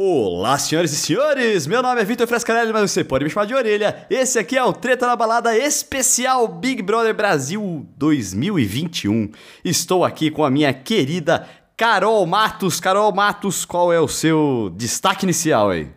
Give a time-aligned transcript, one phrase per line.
[0.00, 1.66] Olá, senhoras e senhores!
[1.66, 4.06] Meu nome é Vitor Frescarelli, mas você pode me chamar de orelha.
[4.08, 9.32] Esse aqui é o Treta na Balada especial Big Brother Brasil 2021.
[9.64, 12.78] Estou aqui com a minha querida Carol Matos.
[12.78, 15.88] Carol Matos, qual é o seu destaque inicial aí?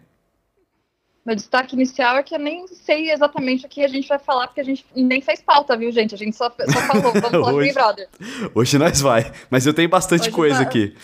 [1.24, 4.48] Meu destaque inicial é que eu nem sei exatamente o que a gente vai falar,
[4.48, 6.16] porque a gente nem fez pauta, viu, gente?
[6.16, 8.10] A gente só, só falou, vamos falar Hoje- Big Brother.
[8.56, 10.96] Hoje nós vai, mas eu tenho bastante Hoje coisa aqui.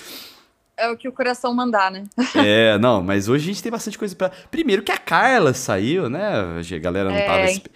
[0.77, 2.03] É o que o coração mandar, né?
[2.35, 4.29] É, não, mas hoje a gente tem bastante coisa pra.
[4.51, 6.21] Primeiro que a Carla saiu, né?
[6.25, 7.25] A galera não É.
[7.25, 7.45] tava.
[7.45, 7.71] espe-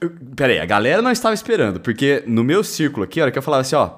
[0.00, 3.30] Eu- Pera aí, a galera não estava esperando, porque no meu círculo aqui, a hora
[3.32, 3.90] que eu falava assim, ó,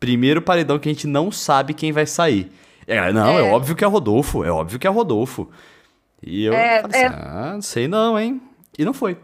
[0.00, 2.50] primeiro paredão que a gente não sabe quem vai sair.
[2.88, 3.52] E a galera, não, é, É.
[3.52, 5.50] óbvio que é Rodolfo, é óbvio que é Rodolfo.
[6.22, 7.06] E eu É, falei é.
[7.06, 8.40] assim, ah, não sei não, hein?
[8.78, 9.18] E não foi.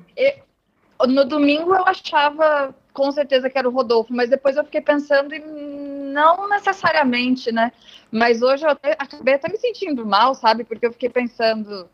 [1.09, 5.35] No domingo eu achava com certeza que era o Rodolfo, mas depois eu fiquei pensando
[5.35, 5.41] e
[6.07, 7.73] não necessariamente, né?
[8.11, 10.65] Mas hoje eu até- acabei até me sentindo mal, sabe?
[10.65, 11.89] Porque eu fiquei pensando,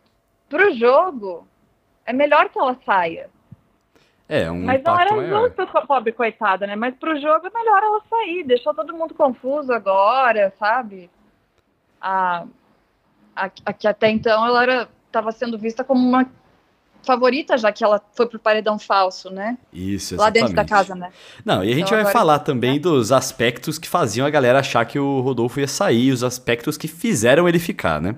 [0.48, 1.46] pro jogo,
[2.04, 3.30] é melhor que ela saia.
[4.28, 6.76] É, um Mas não era justo com a pobre coitada, né?
[6.76, 8.44] Mas pro jogo é melhor ela sair.
[8.44, 11.10] Deixou todo mundo confuso agora, sabe?
[12.00, 12.44] A,
[13.34, 16.24] a, a que até então ela era estava sendo vista como uma
[17.02, 19.56] favorita, já que ela foi pro paredão falso, né?
[19.72, 20.40] Isso, Lá exatamente.
[20.42, 21.10] dentro da casa, né?
[21.44, 24.60] Não, e a gente Então vai agora- falar também dos aspectos que faziam a galera
[24.60, 28.16] achar que o Rodolfo ia sair, os aspectos que fizeram ele ficar, né?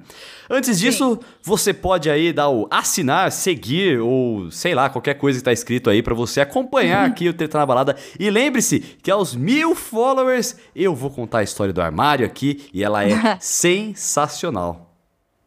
[0.50, 5.44] Antes disso, você pode aí dar o assinar, seguir ou sei lá, qualquer coisa que
[5.44, 7.96] tá escrito aí pra você acompanhar aqui o Treta na Balada.
[8.20, 12.84] E lembre-se que aos mil followers eu vou contar a história do armário aqui e
[12.84, 14.94] ela é sensacional.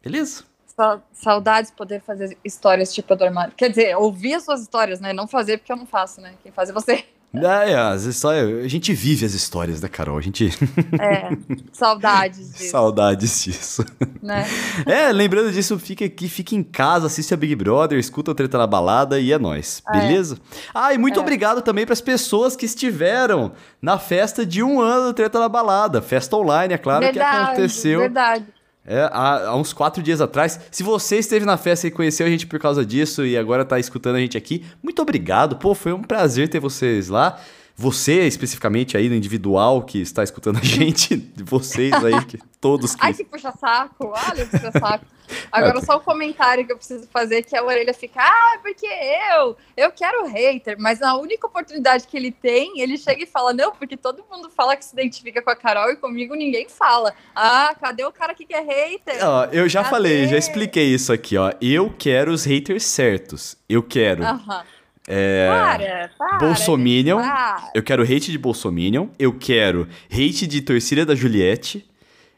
[0.04, 0.44] Beleza?
[0.80, 3.52] Sa- Saudades poder fazer histórias tipo a do armário.
[3.58, 5.12] Quer dizer, ouvir as suas histórias, né?
[5.12, 6.34] Não fazer porque eu não faço, né?
[6.44, 7.04] Quem faz é você.
[7.36, 10.18] É, as histórias, a gente vive as histórias, né, Carol?
[10.18, 10.50] A gente.
[11.00, 11.30] É,
[11.74, 13.86] saudades disso, Saudades disso.
[14.24, 14.46] né?
[14.88, 18.58] É, lembrando disso, fica aqui, fica em casa, assiste a Big Brother, escuta o Treta
[18.58, 20.00] na Balada e é nóis, É.
[20.00, 20.38] beleza?
[20.74, 21.22] Ah, e muito É.
[21.22, 23.52] obrigado também para as pessoas que estiveram
[23.82, 26.02] na festa de um ano do Treta na Balada.
[26.02, 28.46] Festa online, é claro que aconteceu Verdade.
[28.88, 30.60] É, há, há uns quatro dias atrás.
[30.72, 33.78] Se você esteve na festa e conheceu a gente por causa disso e agora tá
[33.78, 35.58] escutando a gente aqui, muito obrigado.
[35.58, 37.38] Pô, foi um prazer ter vocês lá.
[37.80, 43.06] Você, especificamente aí no individual que está escutando a gente, vocês aí, que, todos que
[43.06, 44.08] Ai, que puxa-saco.
[44.08, 45.06] Olha, puxa-saco.
[45.52, 49.56] Agora, só o comentário que eu preciso fazer, que a orelha fica, ah, porque eu,
[49.76, 50.76] eu quero hater.
[50.80, 54.50] Mas na única oportunidade que ele tem, ele chega e fala, não, porque todo mundo
[54.50, 57.14] fala que se identifica com a Carol e comigo ninguém fala.
[57.36, 59.20] Ah, cadê o cara que quer hater?
[59.22, 59.92] Ó, eu já Cadê?
[59.92, 61.54] falei, já expliquei isso aqui, ó.
[61.62, 63.56] Eu quero os haters certos.
[63.70, 64.64] Eu quero Aham.
[65.08, 66.38] É, Para, para.
[66.40, 67.18] Bolsominion.
[67.22, 67.72] para.
[67.74, 69.08] Eu quero hate de Bolsominion.
[69.18, 71.90] Eu quero hate de torcida da Juliette.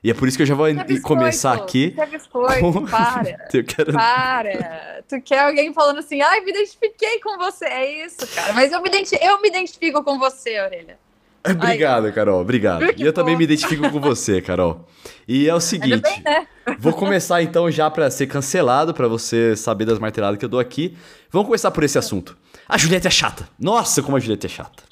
[0.01, 1.93] E é por isso que eu já vou é biscoito, começar aqui.
[1.97, 3.37] É biscoito, com- para.
[3.53, 3.91] Eu quero.
[3.91, 5.03] Para!
[5.09, 7.65] Tu quer alguém falando assim, ai, me identifiquei com você.
[7.65, 8.53] É isso, cara.
[8.53, 10.97] Mas eu me, identi eu me identifico com você, Orelha.
[11.45, 12.39] Obrigado, Carol.
[12.41, 12.83] Obrigado.
[12.95, 13.37] E eu também fofo.
[13.39, 14.85] me identifico com você, Carol.
[15.27, 16.01] E é o seguinte.
[16.01, 16.47] bem, né?
[16.77, 20.59] Vou começar então já pra ser cancelado, pra você saber das marteladas que eu dou
[20.59, 20.97] aqui.
[21.31, 22.37] Vamos começar por esse assunto.
[22.69, 23.49] A Juliette é chata.
[23.59, 24.83] Nossa, como a Juliette é chata.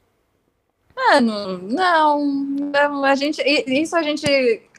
[0.95, 4.27] Mano, não, não, a gente, isso a gente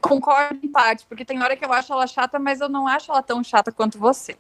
[0.00, 3.10] concorda em parte, porque tem hora que eu acho ela chata, mas eu não acho
[3.12, 4.36] ela tão chata quanto você.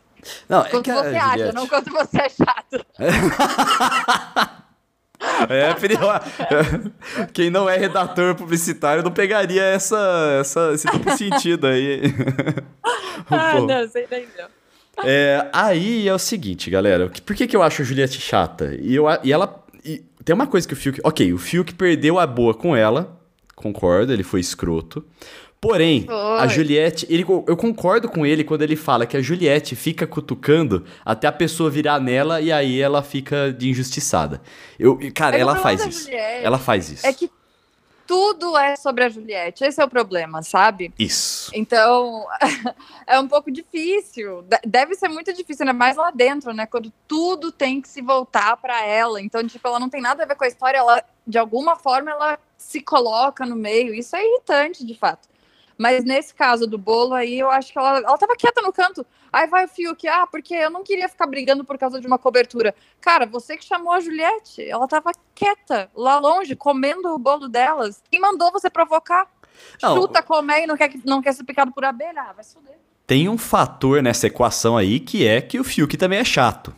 [0.48, 2.84] Não, é Quanto a você acha, Juliette- não quanto você é chato.
[5.48, 6.06] É, perigo-
[7.34, 9.98] Quem não é redator publicitário não pegaria essa,
[10.40, 12.02] essa, esse duplo sentido aí.
[13.30, 13.66] Ah, Pô.
[13.66, 14.46] não, você entendeu.
[15.04, 17.10] É, aí é o seguinte, galera.
[17.24, 18.76] Por que, que eu acho a Juliette chata?
[18.80, 19.64] E, eu, e ela.
[19.84, 21.00] e tem uma coisa que o Fiuk.
[21.04, 23.18] Ok, o Fiuk perdeu a boa com ela.
[23.54, 25.04] Concordo, ele foi escroto.
[25.60, 26.06] Porém,
[26.38, 26.46] a.
[26.46, 27.06] Juliette.
[27.10, 31.32] Ele, eu concordo com ele quando ele fala que a Juliette fica cutucando até a
[31.32, 34.40] pessoa virar nela e aí ela fica de injustiçada.
[34.78, 36.04] Eu, cara, o ela faz da isso.
[36.04, 37.06] Juliette Ela faz isso.
[37.06, 37.28] É que
[38.08, 40.92] tudo é sobre a Juliette, esse é o problema, sabe?
[40.98, 41.50] Isso.
[41.54, 42.26] Então,
[43.06, 44.40] é um pouco difícil.
[44.42, 46.64] De- Deve ser muito difícil, ainda mais lá dentro, né?
[46.66, 49.20] Quando tudo tem que se voltar para ela.
[49.20, 52.10] Então, tipo, ela não tem nada a ver com a história, ela, de alguma forma,
[52.10, 53.94] ela se coloca no meio.
[53.94, 55.28] Isso é irritante, de fato.
[55.78, 59.06] Mas nesse caso do bolo aí, eu acho que ela, ela tava quieta no canto.
[59.32, 62.18] Aí vai o Fiuk, ah, porque eu não queria ficar brigando por causa de uma
[62.18, 62.74] cobertura.
[63.00, 68.02] Cara, você que chamou a Juliette, ela tava quieta, lá longe, comendo o bolo delas.
[68.10, 69.28] Quem mandou você provocar?
[69.82, 72.22] Não, Chuta, comer e não quer, que- não quer ser picado por abelha?
[72.22, 72.76] Ah, vai se fuder.
[73.06, 76.74] Tem um fator nessa equação aí que é que o Fiuk também é chato.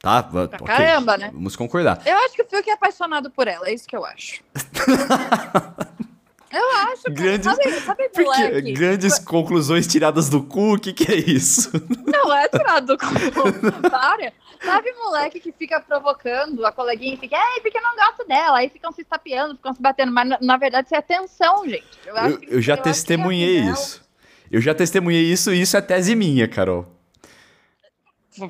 [0.00, 0.20] Tá?
[0.20, 1.30] Va- ok, caramba, né?
[1.32, 2.02] Vamos concordar.
[2.04, 4.42] Eu acho que o Fiuk é apaixonado por ela, é isso que eu acho.
[6.52, 7.14] Eu acho, cara.
[7.14, 8.22] Grandes- Sabe, sabe quê?
[8.22, 8.72] moleque?
[8.72, 11.70] Grandes conclusões tiradas do cu, o que, que é isso?
[12.06, 13.90] Não é tirado do cu.
[13.90, 14.32] Para.
[14.62, 18.58] Sabe moleque que fica provocando a coleguinha e fica, ei, porque eu não gosto dela.
[18.58, 20.12] Aí ficam se estapeando, ficam se batendo.
[20.12, 21.84] Mas na, na verdade isso é tensão, gente.
[22.06, 24.00] Eu, Eu, que- eu já eu é testemunhei isso.
[24.50, 26.86] Eu já testemunhei isso e isso é tese minha, Carol.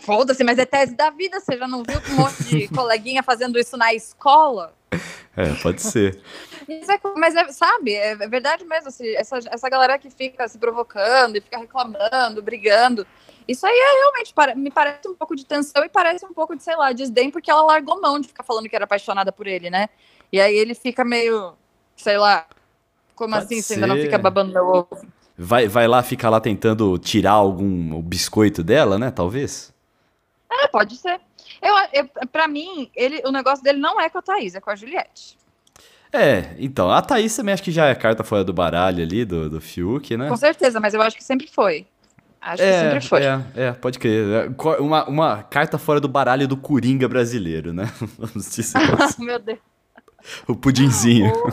[0.01, 1.41] Foda-se, mas é tese da vida.
[1.41, 4.75] Você já não viu um monte de coleguinha fazendo isso na escola?
[5.35, 6.21] É, pode ser.
[6.69, 8.89] É mas é, sabe, é, é verdade mesmo.
[8.89, 13.07] assim, essa, essa galera que fica se provocando e fica reclamando, brigando.
[13.49, 16.63] Isso aí é realmente, me parece um pouco de tensão e parece um pouco de,
[16.63, 19.71] sei lá, desdém, porque ela largou mão de ficar falando que era apaixonada por ele,
[19.71, 19.89] né?
[20.31, 21.55] E aí ele fica meio,
[21.97, 22.47] sei lá,
[23.15, 24.03] como Pode assim você ainda não ser.
[24.03, 25.07] fica babando meu ovo?
[25.37, 29.11] Vai, vai lá ficar lá tentando tirar algum biscoito dela, né?
[29.11, 29.73] Talvez.
[30.51, 31.21] É, pode ser.
[31.63, 34.71] Eu, eu, pra mim, ele, o negócio dele não é com a Thaís, é com
[34.71, 35.39] a Juliette.
[36.13, 39.49] É, então, a Thaís também acho que já é carta fora do baralho ali, do,
[39.49, 40.29] do Fiuk, né?
[40.29, 41.87] Com certeza, mas eu acho que sempre foi.
[42.41, 43.23] Acho que sempre foi.
[43.23, 44.51] É, é, pode crer.
[44.51, 47.85] É, Uma, uma carta fora do baralho do Coringa brasileiro, né?
[48.19, 49.23] Vamos dizer assim.
[49.25, 49.61] Meu Deus.
[50.49, 51.33] o pudinzinho.
[51.33, 51.53] O,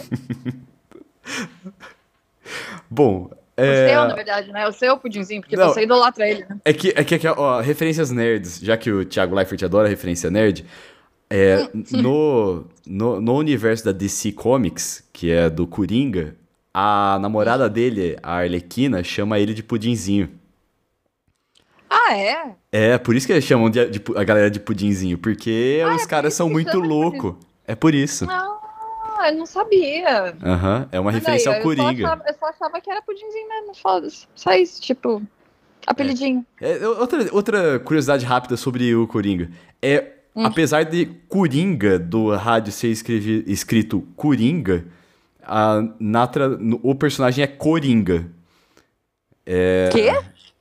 [2.90, 3.30] Bom,
[3.62, 4.68] o é, seu, na verdade, né?
[4.68, 5.70] O seu pudinzinho, porque Não.
[5.70, 6.58] você idolatra ele, né?
[6.64, 10.30] é que, é que, é ó, referências nerds, já que o Thiago Leifert adora referência
[10.30, 10.66] nerd,
[11.30, 16.36] é, no, no, no universo da DC Comics, que é do Coringa,
[16.74, 20.30] a namorada dele, a Arlequina, chama ele de pudinzinho.
[21.90, 22.56] Ah, é?
[22.72, 26.04] É, por isso que eles chamam de, de a galera de pudinzinho, porque Ah, os
[26.04, 27.36] é caras são muito loucos.
[27.68, 28.26] É por isso.
[29.20, 30.34] Ah, eu não sabia.
[30.42, 32.06] Aham, é uma Olha referência aí, ao eu só Coringa.
[32.08, 34.26] achava- Eu só achava que era pudinzinho mesmo, foda-se.
[34.34, 35.22] Só isso, tipo,
[35.86, 36.46] apelidinho.
[36.62, 39.50] É, outra, outra curiosidade rápida sobre o Coringa.
[39.82, 40.46] É, Hum.
[40.46, 44.86] apesar de Coringa do rádio ser escrevi- escrito Coringa,
[45.44, 46.30] a, na
[46.84, 48.26] o personagem é Coringa.
[49.46, 50.12] É, Quê?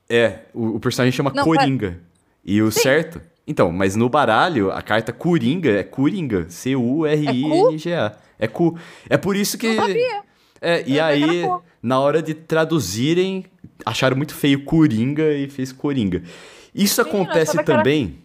[0.09, 2.01] É, o, o personagem chama Não, Coringa.
[2.45, 3.21] E o certo.
[3.47, 6.47] Então, mas no baralho, a carta Coringa é Coringa.
[6.49, 8.17] C-U-R-I-N-G-A.
[8.39, 8.79] É cu.
[9.09, 9.69] É por isso que.
[9.75, 10.23] Não sabia.
[10.61, 11.43] É, e aí,
[11.83, 13.45] na hora de traduzirem,
[13.87, 16.23] acharam muito feio Coringa e fez Coringa.
[16.75, 18.19] Isso acontece que era- também.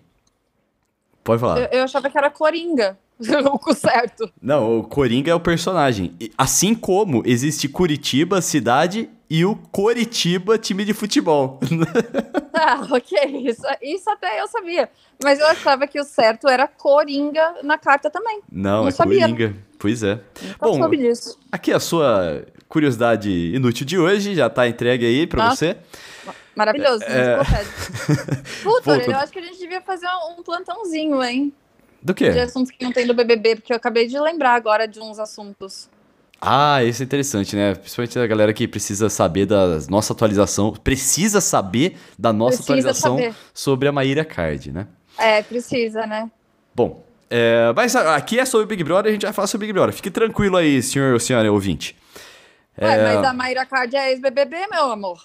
[1.24, 1.60] Pode falar.
[1.62, 2.98] Eu, eu achava que era Coringa.
[3.68, 4.30] o certo.
[4.42, 6.13] Não, o Coringa é o personagem.
[6.38, 11.60] Assim como existe Curitiba, cidade, e o Coritiba, time de futebol.
[12.56, 13.18] Ah, ok.
[13.45, 14.88] Isso, isso até eu sabia.
[15.21, 18.42] Mas eu achava que o certo era Coringa na carta também.
[18.50, 19.21] Não, Não é sabia.
[19.21, 19.56] Coringa.
[19.83, 20.18] Pois é.
[20.62, 21.38] Bom, soube disso.
[21.51, 25.56] Aqui a sua curiosidade inútil de hoje, já tá entregue aí Nossa.
[25.57, 25.77] você.
[26.56, 27.03] Maravilhoso.
[27.03, 27.41] É.
[27.41, 28.44] enciclopédia.
[28.63, 30.07] Puta, eu acho que a gente devia fazer
[30.38, 31.51] um plantãozinho, hein?
[32.01, 32.39] Do De quê?
[32.39, 35.89] assuntos que não tem do BBB, porque eu acabei de lembrar agora de uns assuntos.
[36.39, 37.75] Ah, isso é interessante, né?
[37.75, 43.18] Principalmente a galera que precisa saber da nossa atualização, precisa saber da nossa Precisa atualização
[43.18, 43.36] saber.
[43.53, 44.88] sobre a Maíra Card, né?
[45.18, 46.31] É, precisa, né?
[46.74, 47.03] Bom,
[47.35, 49.95] é, mas aqui é sobre Big Brother, a gente vai falar sobre Big Brother.
[49.95, 51.95] Fique tranquilo aí, senhor ou senhora ouvinte.
[52.80, 55.19] Ué, É, mas a Mayra Card é ex-BBB, meu amor.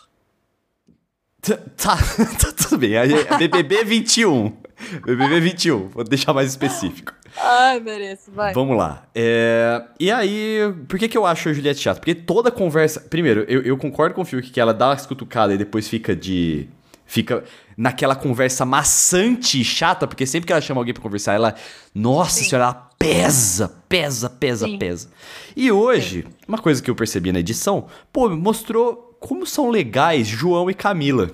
[1.42, 1.96] Tá, tá,
[2.40, 2.92] tá tudo bem.
[3.38, 4.56] BBB 21.
[5.04, 7.12] BBB 21, vou deixar mais específico.
[7.36, 8.54] Ai, mereço, vai.
[8.54, 9.06] Vamos lá.
[9.14, 12.00] É, E aí, por que, que eu acho a Juliette chata?
[12.00, 13.00] Porque toda conversa.
[13.00, 16.16] Primeiro, eu, eu concordo com o Fiuk que ela dá uma escutucada e depois fica
[16.16, 16.68] de.
[17.04, 17.44] Fica
[17.78, 21.54] naquela conversa maçante e chata, porque sempre que ela chama alguém pra conversar, ela.
[21.94, 22.48] Nossa Sim.
[22.48, 24.78] senhora, ela pesa, pesa, pesa, Sim.
[24.78, 25.08] pesa.
[25.56, 30.68] E hoje, uma coisa que eu percebi na edição, pô, mostrou como são legais João
[30.68, 31.30] e Camila.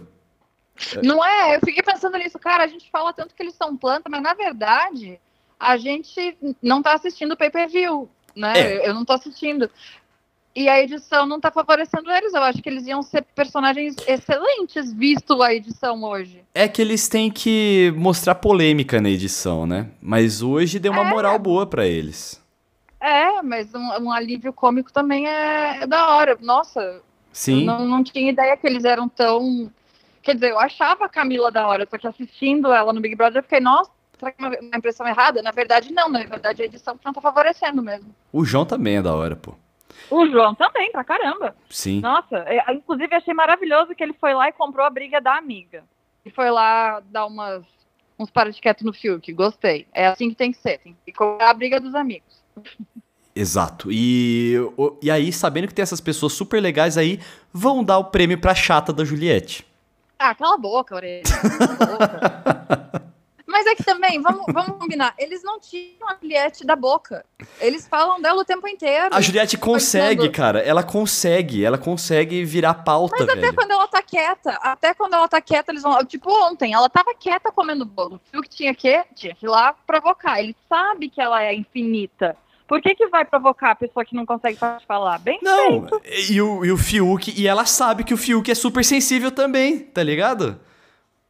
[1.02, 1.56] Não é?
[1.56, 2.64] Eu fiquei pensando nisso, cara.
[2.64, 5.18] A gente fala tanto que eles são planta, mas na verdade
[5.58, 8.52] a gente não tá assistindo o pay-per-view, né?
[8.56, 8.76] É.
[8.76, 9.70] Eu, eu não tô assistindo.
[10.56, 12.32] E a edição não tá favorecendo eles.
[12.32, 16.42] Eu acho que eles iam ser personagens excelentes, visto a edição hoje.
[16.54, 19.88] É que eles têm que mostrar polêmica na edição, né?
[20.00, 21.10] Mas hoje deu uma É.
[21.10, 22.40] moral boa pra eles.
[23.00, 26.38] É, mas um, um alívio cômico também é, é da hora.
[26.40, 27.64] Nossa, Sim.
[27.64, 29.70] não, não tinha ideia que eles eram tão.
[30.22, 33.40] Quer dizer, eu achava a Camila da hora, só que assistindo ela no Big Brother,
[33.40, 35.42] eu fiquei, nossa, será que é uma, uma impressão errada?
[35.42, 36.08] Na verdade, não.
[36.08, 38.14] Na verdade, a edição que não tá favorecendo mesmo.
[38.32, 39.54] O João também é da hora, pô.
[40.10, 41.56] O João também, pra caramba.
[41.68, 42.00] Sim.
[42.00, 45.84] Nossa, é, inclusive achei maravilhoso que ele foi lá e comprou a briga da amiga.
[46.24, 47.64] E foi lá dar umas,
[48.18, 49.32] uns para de quieto no Fiuk.
[49.32, 49.86] Gostei.
[49.92, 50.78] É assim que tem que ser.
[50.78, 52.42] Tem que cobrar a briga dos amigos.
[53.34, 53.90] Exato.
[53.90, 54.54] E,
[55.02, 57.20] e aí, sabendo que tem essas pessoas super legais aí,
[57.52, 59.66] vão dar o prêmio pra chata da Juliette.
[60.18, 61.22] Ah, cala a boca, orelha.
[61.24, 63.00] Cala a boca.
[63.64, 67.24] Mas é que também, vamos, vamos combinar, eles não tiram a Juliette da boca.
[67.58, 69.08] Eles falam dela o tempo inteiro.
[69.10, 70.58] A Juliette consegue, cara.
[70.60, 71.64] Ela consegue.
[71.64, 73.54] Ela consegue virar pauta, Mas até velho.
[73.54, 76.04] quando ela tá quieta, até quando ela tá quieta, eles vão.
[76.04, 78.20] Tipo, ontem, ela tava quieta comendo bolo.
[78.30, 80.40] Viu que tinha que, tinha que ir lá provocar.
[80.40, 82.36] Ele sabe que ela é infinita.
[82.68, 85.18] Por que, que vai provocar a pessoa que não consegue falar?
[85.18, 86.02] Bem Não, feito.
[86.30, 89.80] e o, e o Fiuk, e ela sabe que o Fiuk é super sensível também,
[89.80, 90.58] tá ligado?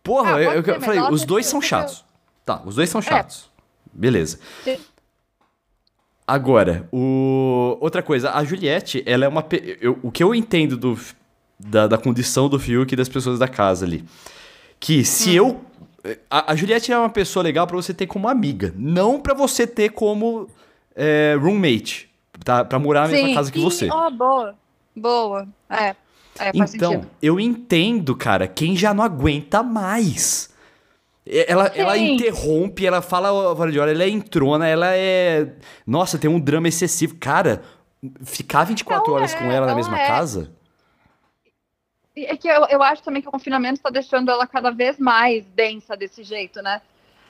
[0.02, 2.04] Porra, Ah, eu, eu ser, mas falei, os dois são chatos.
[2.44, 3.50] Tá, os dois são chatos.
[3.92, 4.38] Beleza.
[4.64, 4.76] Sim.
[6.26, 7.76] Agora, o...
[7.80, 9.42] outra coisa, a Juliette, ela é uma.
[9.42, 10.98] pe- Eu, o que eu entendo do,
[11.58, 14.04] da, da condição do Fiuk e das pessoas da casa ali.
[14.80, 15.60] Que se Hum.
[16.04, 16.14] eu.
[16.30, 19.66] A, a Juliette é uma pessoa legal pra você ter como amiga, não pra você
[19.66, 20.48] ter como
[20.94, 22.10] é, roommate,
[22.44, 22.62] tá?
[22.64, 23.88] pra morar na mesma casa que você.
[23.90, 24.54] Ó, boa.
[24.94, 25.48] Boa.
[25.70, 25.94] É.
[26.38, 27.06] É, Então, sentido.
[27.22, 30.50] eu entendo, cara, quem já não aguenta mais.
[31.26, 35.54] Ela, ela interrompe, ela fala hora, ela é entrona, ela é.
[35.86, 37.16] Nossa, tem um drama excessivo.
[37.16, 37.62] Cara,
[38.22, 40.06] ficar 24 Ela horas é, com ela na mesma é.
[40.06, 40.52] casa.
[42.16, 45.44] É que eu, eu acho também que o confinamento está deixando ela cada vez mais
[45.46, 46.80] densa desse jeito, né?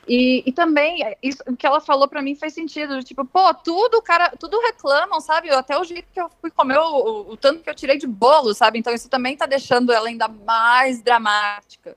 [0.06, 3.02] E, e também, é, isso, o que ela falou pra mim faz sentido.
[3.02, 5.48] Tipo, pô, tudo, cara, tudo reclamam, sabe?
[5.50, 8.06] Até o jeito que eu fui comer, o, o- o tanto que eu tirei de
[8.06, 8.78] bolo, sabe?
[8.78, 11.96] Então isso também tá deixando ela ainda mais dramática.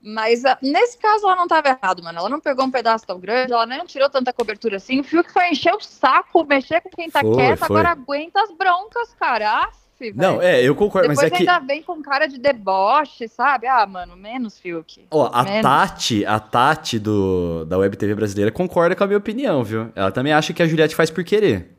[0.00, 2.18] Mas ah, nesse caso ela não tava errado, mano.
[2.20, 5.00] Ela não pegou um pedaço tão grande, ela nem tirou tanta cobertura assim.
[5.00, 7.66] O fio que foi encher o saco, mexer com quem tá Foi, quieto, foi.
[7.66, 9.64] agora aguenta as broncas, cara.
[9.64, 11.48] Aff, Não, é, eu concordo, Depois mas é que.
[11.48, 13.66] ainda vem com cara de deboche, sabe?
[13.66, 15.04] Ah, mano, menos Fiuk.
[15.10, 15.62] Ó, a Menos.
[15.62, 19.90] Tati, a Tati do, da Web TV brasileira concorda com a minha opinião, viu?
[19.96, 21.76] Ela também acha que a Juliette faz por querer.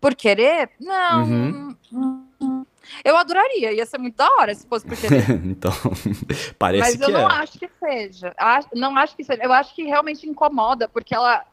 [0.00, 0.70] Por querer?
[0.80, 1.22] Não.
[1.24, 1.76] Uhum.
[1.92, 2.25] Hum,
[3.04, 5.30] Eu adoraria, ia ser muito da hora se fosse por querer.
[5.44, 5.72] então,
[6.58, 7.34] parece Mas que eu não é.
[7.34, 8.34] acho que seja.
[8.36, 9.42] Acho- Não acho que seja.
[9.42, 11.44] Eu acho que realmente incomoda, porque ela.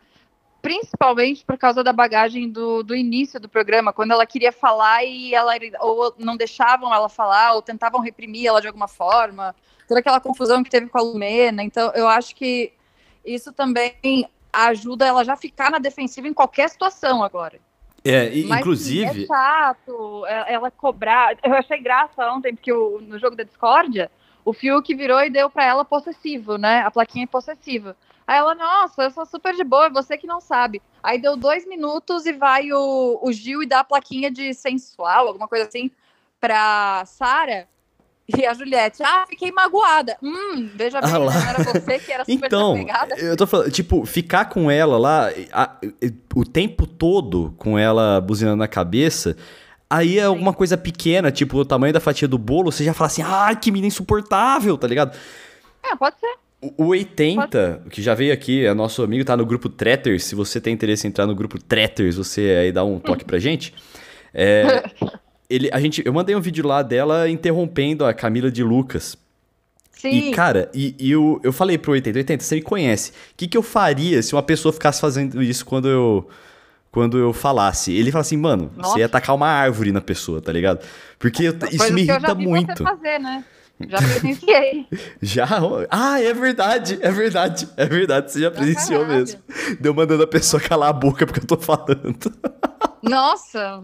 [0.62, 5.36] Principalmente por causa da bagagem do, do início do programa, quando ela queria falar e
[5.36, 9.54] ela ou não deixavam ela falar, ou tentavam reprimir ela de alguma forma,
[9.90, 11.62] toda aquela confusão que teve com a Lumena.
[11.64, 12.72] Então, eu acho que
[13.26, 17.60] isso também ajuda ela já ficar na defensiva em qualquer situação agora.
[18.06, 19.24] É, e, Mas, inclusive.
[19.24, 21.38] É chato é- ela cobrar.
[21.44, 24.12] Eu achei graça ontem, porque o- no jogo da discórdia,
[24.44, 26.82] o Fiuk virou e deu pra ela possessivo, né?
[26.82, 27.96] A plaquinha é possessiva.
[28.28, 30.82] Aí ela, nossa, eu sou super de boa, é você que não sabe.
[31.02, 35.28] Aí deu dois minutos e vai o, o Gil e dá a plaquinha de sensual,
[35.28, 35.90] alguma coisa assim,
[36.40, 37.68] pra Sara.
[38.28, 40.16] E a Juliette, ah, fiquei magoada.
[40.24, 41.34] Hum, veja bem, Ah lá.
[41.34, 43.16] não era você que era super Então, desapegada.
[43.16, 45.76] eu tô falando, tipo, ficar com ela lá a-
[46.34, 49.36] o tempo todo com ela buzinando na cabeça,
[49.90, 53.08] aí é alguma coisa pequena, tipo o tamanho da fatia do bolo, você já fala
[53.08, 55.18] assim, ai, que menina insuportável, tá ligado?
[55.84, 56.34] É, pode ser.
[56.62, 60.24] O o 80, que já veio aqui, é nosso amigo, tá no grupo Tretters.
[60.24, 63.38] Se você tem interesse em entrar no grupo Tretters, você aí dá um toque pra
[63.38, 63.74] gente.
[64.34, 64.64] É,
[65.50, 69.18] ele, a gente, eu mandei um vídeo lá dela interrompendo a Camila de Lucas.
[69.92, 70.10] Sim.
[70.10, 73.12] E, cara, e, e eu, eu falei pro 80, 80, você me conhece.
[73.12, 76.28] O que, que eu faria se uma pessoa ficasse fazendo isso quando eu,
[76.92, 77.94] quando eu falasse?
[77.94, 78.90] Ele fala assim, mano, Nossa.
[78.92, 80.86] você ia tacar uma árvore na pessoa, tá ligado?
[81.18, 82.78] Porque eu- isso me que eu já irrita vi muito.
[82.78, 83.46] Você fazer, né?
[83.90, 84.86] Já presenciei.
[85.22, 85.48] Já?
[85.90, 88.32] Ah, é verdade, é verdade, é verdade.
[88.32, 89.40] Você já presenciou mesmo.
[89.80, 92.18] Deu mandando a pessoa calar a boca porque eu tô falando.
[93.04, 93.82] Nossa,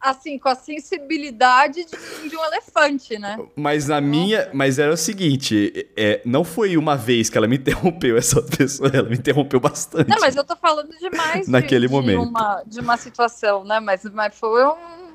[0.00, 3.36] assim, com a sensibilidade de, de um elefante, né?
[3.56, 4.48] Mas na minha.
[4.54, 8.90] Mas era o seguinte: é, não foi uma vez que ela me interrompeu, essa pessoa,
[8.94, 10.08] ela me interrompeu bastante.
[10.08, 12.22] Não, mas eu tô falando demais de, Naquele de momento.
[12.22, 13.80] Uma, de uma situação, né?
[13.80, 15.07] Mas, mas foi um,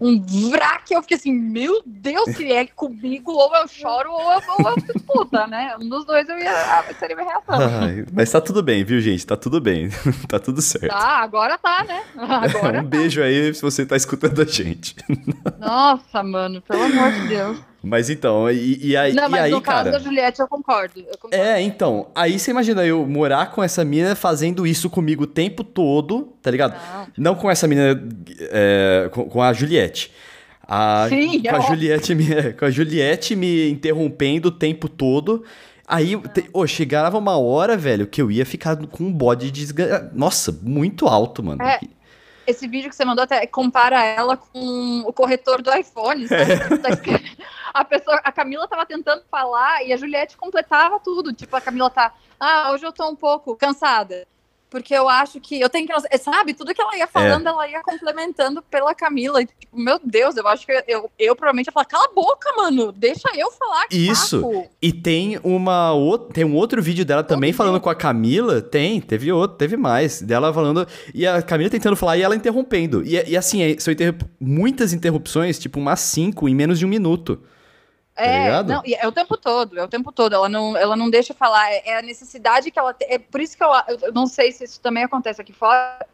[0.00, 0.18] um
[0.84, 4.70] que eu fiquei assim, meu Deus, se é comigo, ou eu choro ou eu, ou
[4.70, 5.74] eu fico puta, né?
[5.80, 7.56] Um dos dois eu ia, ah, seria minha reação.
[7.82, 9.26] Ai, mas tá tudo bem, viu, gente?
[9.26, 9.90] Tá tudo bem.
[10.28, 10.88] tá tudo certo.
[10.88, 12.02] Tá, agora tá, né?
[12.16, 14.94] Agora um beijo aí se você tá escutando a gente.
[15.58, 17.58] Nossa, mano, pelo amor de Deus.
[17.82, 19.90] Mas então, e, e aí, Não, e mas aí no caso cara.
[19.92, 20.98] da Juliette eu concordo.
[20.98, 21.36] Eu concordo.
[21.36, 25.62] É, então, aí você imagina eu morar com essa mina fazendo isso comigo o tempo
[25.62, 26.74] todo, tá ligado?
[27.16, 27.32] Não.
[27.32, 28.02] Não com essa mina,
[28.50, 30.12] é, com, com a Juliette.
[30.66, 31.60] A, Sim, com, a.
[31.60, 35.44] Juliette me, com a Juliette me interrompendo o tempo todo.
[35.86, 40.10] Aí, te, ô, chegava uma hora, velho, que eu ia ficar com um bode desga...
[40.12, 41.62] Nossa, muito alto, mano.
[41.62, 41.80] É.
[42.48, 46.52] Esse vídeo que você mandou até compara ela com o corretor do iPhone, sabe?
[46.90, 47.42] Escrito-
[47.74, 51.30] a pessoa, a Camila tava tentando falar e a Juliette completava tudo.
[51.34, 54.26] Tipo, a Camila tá, ah, hoje eu tô um pouco cansada.
[54.70, 57.50] Porque eu acho que eu tenho que sabe tudo que ela ia falando é.
[57.50, 61.66] ela ia complementando pela Camila e, tipo, meu Deus eu acho que eu, eu provavelmente
[61.66, 64.40] ia falar cala a boca mano deixa eu falar isso.
[64.80, 65.92] e tem uma
[66.32, 70.20] tem um outro vídeo dela também falando com a Camila tem teve outro teve mais
[70.20, 73.02] dela falando e a Camila tentando falar e ela interrompendo.
[73.04, 76.88] E, e assim é, são interrup muitas interrupções tipo umas cinco em menos de um
[76.88, 77.40] minuto
[78.18, 80.34] Tá é, não, é o tempo todo, é o tempo todo.
[80.34, 81.70] Ela não, ela não deixa falar.
[81.70, 83.08] É, é a necessidade que ela tem.
[83.12, 83.70] É por isso que eu,
[84.02, 86.04] eu não sei se isso também acontece aqui fora,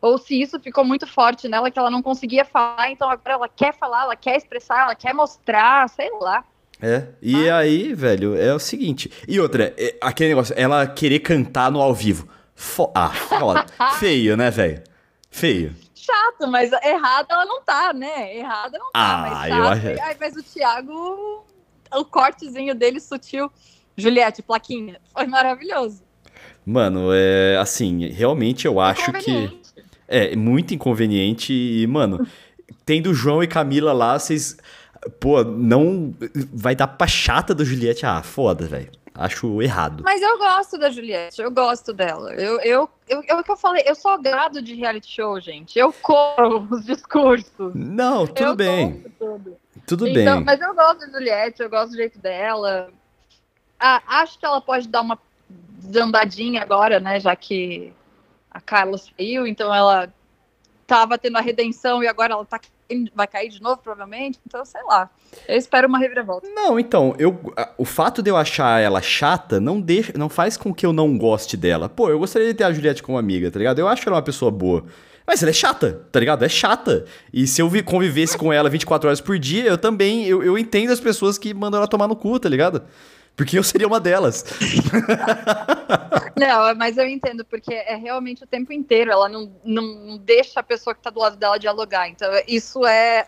[0.00, 3.48] ou se isso ficou muito forte nela, que ela não conseguia falar, então agora ela
[3.48, 6.44] quer falar, ela quer expressar, ela quer mostrar, sei lá.
[6.82, 7.58] É, e ah.
[7.58, 9.10] aí, velho, é o seguinte.
[9.28, 12.28] E outra, é, aquele negócio, ela querer cantar no ao vivo.
[12.56, 13.64] Fo ah, foda.
[14.00, 14.82] Feio, né, velho?
[15.30, 18.36] Feio chato, mas errada ela não tá, né?
[18.36, 19.86] Errada não tá, ah, mas chato.
[19.86, 20.02] Eu.
[20.02, 21.43] Ai, mas o Thiago,
[21.92, 23.50] o cortezinho dele sutil.
[23.96, 26.02] Juliette, plaquinha, foi maravilhoso.
[26.66, 29.60] Mano, é assim, realmente eu acho que
[30.08, 32.26] é muito inconveniente e, mano,
[32.84, 34.56] tendo João e Camila lá, vocês
[35.20, 36.14] pô, não
[36.52, 38.06] vai dar pra chata do Juliette.
[38.06, 38.90] Ah, foda, velho.
[39.14, 40.02] Acho errado.
[40.02, 42.34] Mas eu gosto da Juliette, eu gosto dela.
[42.34, 45.78] Eu, eu, eu, é o que eu falei, eu sou gado de reality show, gente.
[45.78, 47.72] Eu corro os discursos.
[47.74, 49.04] Não, tudo eu bem.
[49.16, 50.44] Tudo, tudo então, bem.
[50.44, 52.90] Mas eu gosto da Juliette, eu gosto do jeito dela.
[53.78, 57.20] Ah, acho que ela pode dar uma desandadinha agora, né?
[57.20, 57.92] Já que
[58.50, 60.12] a Carla saiu, então ela
[60.86, 62.60] tava tendo a redenção e agora ela tá
[63.14, 64.38] vai cair de novo, provavelmente.
[64.46, 65.10] Então, sei lá.
[65.48, 66.48] Eu espero uma reviravolta.
[66.48, 67.38] Não, então, eu,
[67.78, 71.16] o fato de eu achar ela chata não deixa, não faz com que eu não
[71.16, 71.88] goste dela.
[71.88, 73.78] Pô, eu gostaria de ter a Juliette como amiga, tá ligado?
[73.78, 74.84] Eu acho ela uma pessoa boa.
[75.26, 76.44] Mas ela é chata, tá ligado?
[76.44, 77.06] É chata.
[77.32, 80.92] E se eu convivesse com ela 24 horas por dia, eu também, eu, eu entendo
[80.92, 82.82] as pessoas que mandam ela tomar no cu, tá ligado?
[83.36, 84.44] Porque eu seria uma delas.
[86.36, 89.10] não, mas eu entendo, porque é realmente o tempo inteiro.
[89.10, 92.08] Ela não, não deixa a pessoa que tá do lado dela dialogar.
[92.08, 93.26] Então, isso é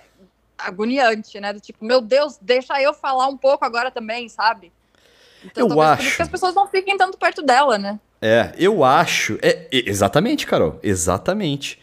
[0.56, 1.52] agoniante, né?
[1.52, 4.72] Do tipo, meu Deus, deixa eu falar um pouco agora também, sabe?
[5.44, 6.16] Então, eu acho.
[6.16, 7.98] que as pessoas não fiquem tanto perto dela, né?
[8.20, 9.38] É, eu acho.
[9.42, 10.78] É, exatamente, Carol.
[10.82, 11.78] Exatamente.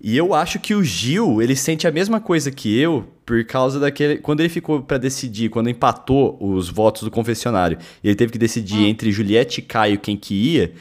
[0.00, 3.80] E eu acho que o Gil, ele sente a mesma coisa que eu, por causa
[3.80, 4.18] daquele.
[4.18, 8.38] Quando ele ficou para decidir, quando empatou os votos do confessionário, e ele teve que
[8.38, 8.86] decidir hum.
[8.86, 10.72] entre Juliette e Caio quem que ia,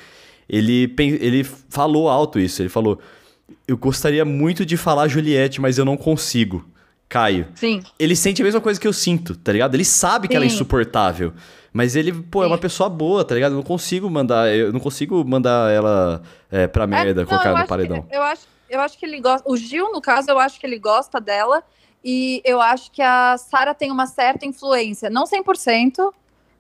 [0.47, 2.62] ele, ele falou alto isso.
[2.62, 2.99] Ele falou:
[3.67, 6.63] Eu gostaria muito de falar Juliette, mas eu não consigo.
[7.10, 7.47] Caio.
[7.55, 7.81] Sim.
[7.97, 9.73] Ele sente a mesma coisa que eu sinto, tá ligado?
[9.75, 10.29] Ele sabe Sim.
[10.29, 11.33] que ela é insuportável.
[11.77, 13.51] Mas ele, pô, é uma pessoa boa, tá ligado?
[13.51, 14.49] Eu não consigo mandar.
[14.49, 18.01] Eu não consigo mandar ela é, pra merda, é, não, colocar no paredão.
[18.01, 19.47] Que, eu acho eu acho que ele gosta.
[19.47, 21.63] O Gil, no caso, eu acho que ele gosta dela.
[22.03, 26.11] E eu acho que a Sara tem uma certa influência, não 100%,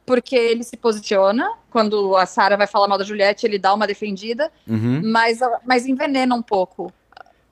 [0.05, 1.51] porque ele se posiciona.
[1.71, 5.01] Quando a Sara vai falar mal da Juliette, ele dá uma defendida, uhum.
[5.03, 6.93] mas, mas envenena um pouco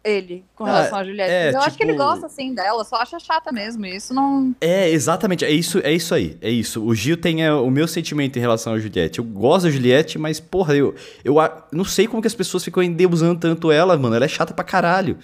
[0.06, 1.32] ele com relação ah, a Juliette.
[1.32, 1.63] É, eu tipo...
[1.63, 3.86] acho que ele tipo gosta, assim, dela, só acha chata mesmo.
[3.86, 4.56] Isso não.
[4.62, 5.44] É, exatamente.
[5.44, 6.38] É isso, é isso aí.
[6.39, 6.86] É isso.
[6.86, 9.18] O Gil tem é, o meu sentimento em relação a Juliette.
[9.18, 11.36] Eu gosto da Juliette, mas, porra, eu, eu
[11.72, 14.15] não sei como que as pessoas ficam endeusando tanto ela, mano.
[14.15, 15.18] Ela é chata pra caralho.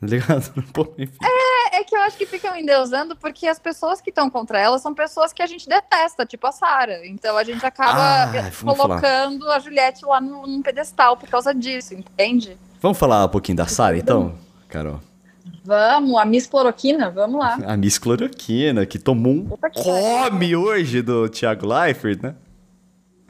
[0.00, 0.62] Tá ligado?
[0.72, 4.58] Pô, é, é que eu acho que ficam endeusando porque as pessoas que estão contra
[4.58, 7.06] ela são pessoas que a gente detesta, tipo a Sara.
[7.06, 9.56] Então a gente acaba ah, colocando falar.
[9.56, 12.56] a Juliette lá num pedestal por causa disso, entende?
[12.80, 14.34] Vamos falar um pouquinho da Sara, então,
[14.68, 15.00] Carol?
[15.62, 17.58] Vamos, a Miss Cloroquina, vamos lá.
[17.66, 22.34] A Miss Cloroquina, que tomou um come hoje do Thiago Leifert, né?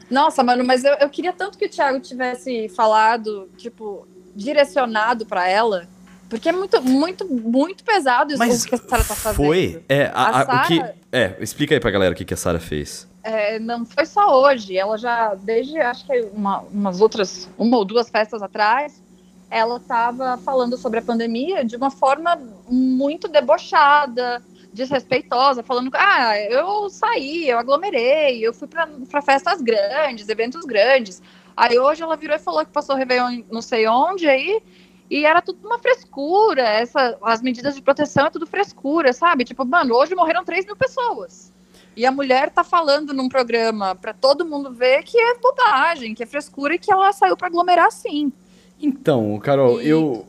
[0.08, 5.48] Nossa, mano, mas eu, eu queria tanto que o Thiago tivesse falado, tipo, direcionado para
[5.48, 5.88] ela,
[6.28, 9.46] porque é muito, muito, muito pesado isso mas que a Sara tá fazendo.
[9.46, 9.82] Foi?
[9.88, 10.84] É, a, a, Sarah, o que.
[11.10, 13.08] É, explica aí pra galera o que, que a Sara fez.
[13.22, 17.84] É, não foi só hoje, ela já, desde acho que uma, umas outras, uma ou
[17.84, 19.02] duas festas atrás,
[19.50, 26.88] ela estava falando sobre a pandemia de uma forma muito debochada, desrespeitosa, falando: ah, eu
[26.88, 31.20] saí, eu aglomerei, eu fui para festas grandes, eventos grandes.
[31.56, 34.62] Aí hoje ela virou e falou que passou Réveillon não sei onde aí,
[35.10, 39.44] e era tudo uma frescura, essa, as medidas de proteção é tudo frescura, sabe?
[39.44, 41.52] Tipo, mano, hoje morreram 3 mil pessoas.
[41.96, 46.22] E a mulher tá falando num programa para todo mundo ver que é bobagem, que
[46.22, 48.32] é frescura e que ela saiu para aglomerar sim.
[48.80, 49.88] Então, Carol, e...
[49.88, 50.26] eu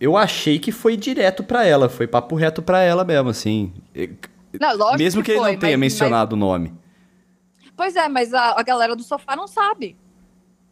[0.00, 3.70] eu achei que foi direto para ela, foi papo reto para ela mesmo, assim.
[4.58, 6.42] Não, lógico Mesmo que, que foi, ele não tenha mas, mencionado mas...
[6.42, 6.74] o nome.
[7.76, 9.96] Pois é, mas a, a galera do sofá não sabe.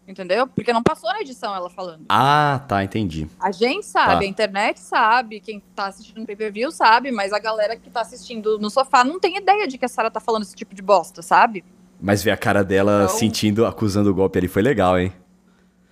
[0.07, 0.47] Entendeu?
[0.47, 2.07] Porque não passou na edição ela falando.
[2.09, 3.29] Ah, tá, entendi.
[3.39, 4.19] A gente sabe, tá.
[4.21, 8.59] a internet sabe, quem tá assistindo no pay-per-view sabe, mas a galera que tá assistindo
[8.59, 11.21] no sofá não tem ideia de que a Sarah tá falando esse tipo de bosta,
[11.21, 11.63] sabe?
[12.01, 13.19] Mas ver a cara dela então...
[13.19, 15.13] sentindo, acusando o golpe ali foi legal, hein?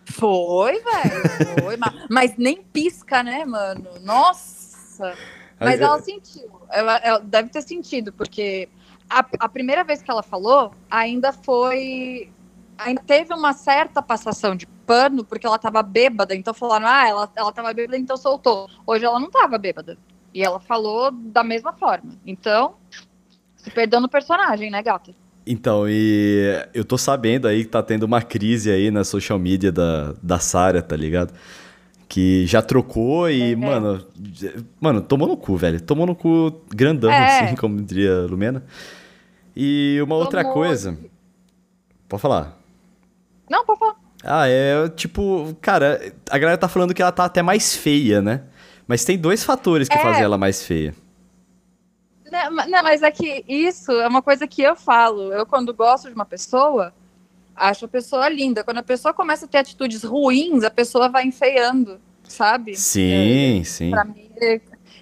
[0.07, 1.61] Foi, velho.
[1.63, 3.91] Foi, mas, mas nem pisca, né, mano?
[4.03, 5.15] Nossa.
[5.59, 6.49] Mas ela sentiu.
[6.71, 8.69] Ela, ela deve ter sentido, porque
[9.09, 12.31] a, a, primeira vez que ela falou ainda foi.
[12.79, 16.35] Ainda teve uma certa passação de pano, porque ela tava bêbada.
[16.35, 18.69] Então falaram, ah, ela, ela tava bêbada, então soltou.
[18.87, 19.99] Hoje ela não tava bêbada.
[20.33, 22.13] E ela falou da mesma forma.
[22.27, 22.77] Então,
[23.57, 25.15] se perdeu no personagem, né, gata?
[25.47, 29.71] Então, e eu tô sabendo aí que tá tendo uma crise aí na social media
[29.71, 31.33] da, da Sarah, tá ligado?
[32.09, 34.05] Que já trocou e, é, mano,
[34.81, 35.81] mano, tomou no cu, velho.
[35.81, 37.45] Tomou no cu grandão, é.
[37.45, 38.65] assim, como diria Lumena.
[39.55, 40.25] E uma Tomou.
[40.25, 40.99] outra coisa.
[42.09, 42.59] Pode falar.
[43.49, 43.97] Não, pode falar.
[44.25, 48.43] Ah, é tipo, cara, a galera tá falando que ela tá até mais feia, né?
[48.89, 50.03] Mas tem dois fatores que é.
[50.03, 50.93] fazem ela mais feia.
[52.37, 55.33] Não, não, mas é que isso é uma coisa que eu falo.
[55.33, 56.93] Eu, quando gosto de uma pessoa,
[57.55, 58.63] acho a pessoa linda.
[58.63, 62.77] Quando a pessoa começa a ter atitudes ruins, a pessoa vai enfeiando, sabe?
[62.77, 63.91] Sim, é, sim.
[63.91, 64.31] Pra mim,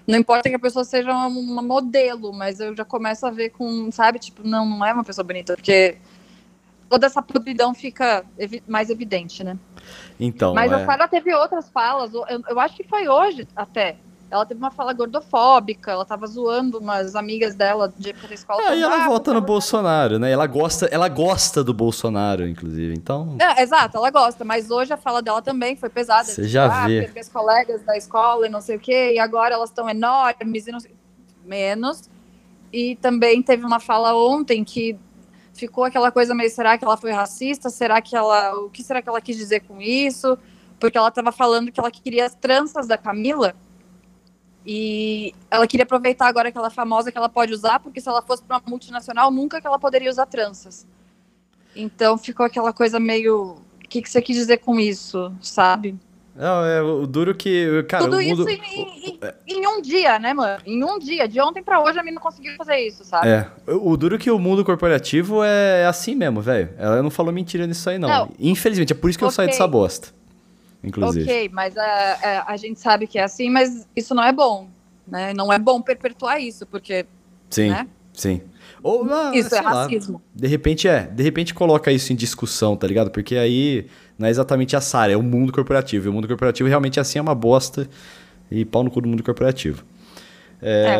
[0.07, 3.51] não importa que a pessoa seja uma, uma, modelo, mas eu já começo a ver
[3.51, 5.97] com, sabe, tipo, não, não é uma pessoa bonita, porque
[6.88, 9.59] toda essa podridão fica evi mais evidente, né?
[10.20, 10.55] Então.
[10.55, 10.75] Mas é...
[10.77, 13.97] a Sara teve outras falas, eu, eu acho que foi hoje até
[14.35, 18.62] ela teve uma fala gordofóbica, ela tava zoando umas amigas dela de época da escola.
[18.62, 20.33] É, e ela ah, vota no Bolsonaro, né?
[20.33, 23.37] Ela gosta, ela gosta do Bolsonaro, inclusive, então...
[23.40, 26.25] É, exato, ela gosta, mas hoje a fala dela também foi pesada.
[26.25, 27.09] Você já ah, vê.
[27.16, 30.73] as colegas da escola e não sei o quê, e agora elas estão enormes e
[30.73, 30.92] não sei...
[31.44, 32.09] Menos.
[32.73, 34.99] E também teve uma fala ontem que
[35.53, 37.70] ficou aquela coisa meio, será que ela foi racista?
[37.70, 38.55] Será que ela...
[38.55, 40.37] O que será que ela quis dizer com isso?
[40.81, 43.55] Porque ela tava falando que ela queria as tranças da Camila
[44.66, 48.09] e ela queria aproveitar agora que ela é famosa que ela pode usar, porque se
[48.09, 50.87] ela fosse para uma multinacional, nunca que ela poderia usar tranças.
[51.77, 53.57] Então ficou aquela coisa meio.
[53.85, 55.96] O que, que você quis dizer com isso, sabe?
[56.35, 57.85] Não, é o duro que.
[57.88, 58.48] Cara, Tudo mundo...
[58.48, 60.61] isso em, em, em, um dia, né, mano?
[60.66, 61.29] Em um dia.
[61.29, 63.29] De ontem para hoje a menina conseguiu fazer isso, sabe?
[63.29, 63.46] É.
[63.66, 66.70] O duro que o mundo corporativo é assim mesmo, velho.
[66.77, 68.09] Ela não falou mentira nisso aí, não.
[68.09, 68.31] não.
[68.40, 69.33] Infelizmente, é por isso que okay.
[69.33, 70.09] eu saí dessa bosta
[70.85, 71.25] inclusive.
[71.25, 74.68] Ok, mas a, a, a, gente sabe que é assim, mas isso não é bom,
[75.07, 75.33] né?
[75.35, 77.07] Não é bom perpetuar isso, porque.
[77.51, 77.88] Sim, né?
[78.12, 78.42] sim.
[78.83, 80.14] Ou, ah, isso é racismo.
[80.14, 83.11] Lá, de repente é, de repente coloca isso em discussão, tá ligado?
[83.11, 83.87] Porque aí
[84.18, 86.07] não é exatamente a Sara, é o mundo corporativo.
[86.07, 87.88] E o mundo corporativo realmente assim é uma bosta
[88.51, 89.85] e pau no cu do mundo corporativo.
[90.61, 90.97] É,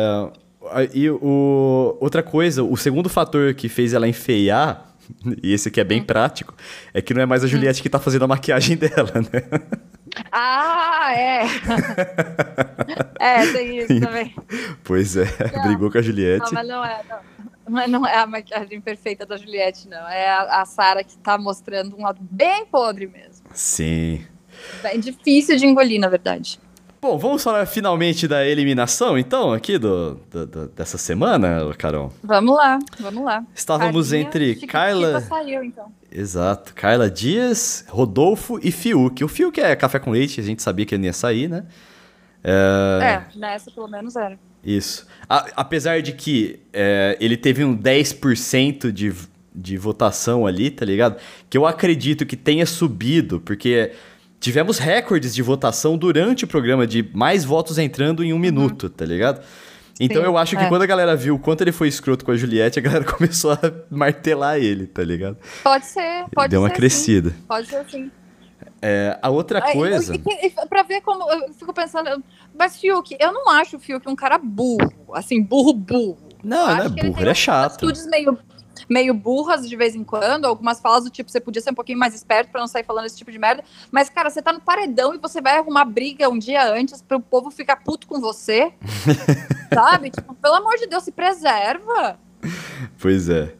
[0.73, 0.89] é.
[0.93, 4.94] E o, outra coisa, o segundo fator que fez ela enfeiar
[5.43, 6.05] e esse aqui é bem hum.
[6.05, 6.53] prático,
[6.93, 7.83] é que não é mais a Juliette hum.
[7.83, 9.61] que tá fazendo a maquiagem dela, né?
[10.31, 11.45] Ah, é.
[13.19, 14.35] é, tem isso também.
[14.83, 16.45] Pois é, não, brigou com a Juliette.
[16.45, 17.19] Não, mas não é, não.
[17.67, 20.07] Mas não é a maquiagem perfeita da Juliette, não.
[20.07, 23.45] É a, a Sara que tá mostrando um lado bem podre mesmo.
[23.53, 24.25] Sim.
[24.83, 26.59] Bem difícil de engolir, na verdade.
[27.05, 32.11] Bom, vamos falar finalmente da eliminação, então, aqui do, do, do dessa semana, Carol?
[32.23, 33.45] Vamos lá, vamos lá.
[33.53, 35.21] Estávamos Carinha, entre Carla.
[35.21, 35.93] Saiu, então.
[36.11, 39.23] Exato, Carla Dias, Rodolfo e Fiuk.
[39.23, 41.65] O Fiuk é café com leite, a gente sabia que ele ia sair, né?
[42.43, 44.39] É, é nessa pelo menos era.
[44.63, 45.05] Isso.
[45.29, 49.13] A, apesar de que é, ele teve um 10% de,
[49.53, 51.17] de votação ali, tá ligado?
[51.51, 53.91] Que eu acredito que tenha subido, porque
[54.45, 58.41] tivemos recordes de votação durante o programa de mais votos entrando em um uhum.
[58.41, 59.43] minuto, tá ligado?
[59.99, 60.69] Então Sim, eu acho que é.
[60.69, 63.53] quando a galera viu o quanto ele foi escroto com a Juliette, a galera começou
[63.53, 65.37] a martelar ele, tá ligado?
[65.63, 67.29] Pode ser, pode Deu uma ser crescida.
[67.31, 67.35] Sim.
[67.47, 68.11] Pode ser sim.
[68.83, 70.13] É, a outra coisa.
[70.69, 71.27] Pra ver como.
[71.27, 72.23] Eu fico pensando.
[72.55, 74.93] Mas Fiuk, eu não acho o Fiuk um cara burro.
[75.13, 76.19] Assim, burro, burro.
[76.43, 77.73] Não, não é burro, ele, ele é chato.
[77.73, 78.37] Atitudes meio
[78.89, 81.99] meio burras de vez em quando, algumas falas do tipo, você podia ser um pouquinho
[81.99, 84.61] mais esperto para não sair falando esse tipo de merda, mas, cara, você tá no
[84.61, 88.19] paredão e você vai arrumar briga um dia antes para o povo ficar puto com
[88.19, 88.71] você,
[89.73, 90.09] sabe?
[90.09, 92.19] Tipo, pelo amor de Deus, se preserva.
[92.99, 93.53] Pois é.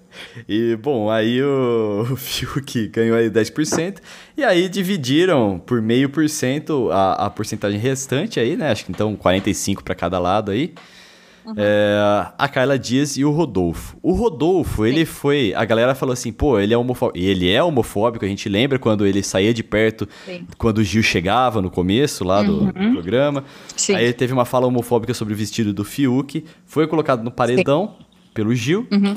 [0.47, 3.97] E, bom, aí o, o Fiuk ganhou aí 10%,
[4.37, 8.71] e aí dividiram por meio por cento a, a porcentagem restante aí, né?
[8.71, 10.73] Acho que então 45 para cada lado aí.
[11.45, 11.53] Uhum.
[11.57, 11.97] É,
[12.37, 13.97] a Carla Dias e o Rodolfo.
[14.01, 14.89] O Rodolfo, Sim.
[14.89, 15.53] ele foi.
[15.55, 17.19] A galera falou assim, pô, ele é homofóbico.
[17.19, 20.47] Ele é homofóbico, a gente lembra quando ele saía de perto, Sim.
[20.57, 22.65] quando o Gil chegava no começo lá do, uhum.
[22.65, 23.43] do programa.
[23.75, 23.95] Sim.
[23.95, 27.95] Aí ele teve uma fala homofóbica sobre o vestido do Fiuk, foi colocado no paredão
[28.33, 29.13] pelo Gil uhum.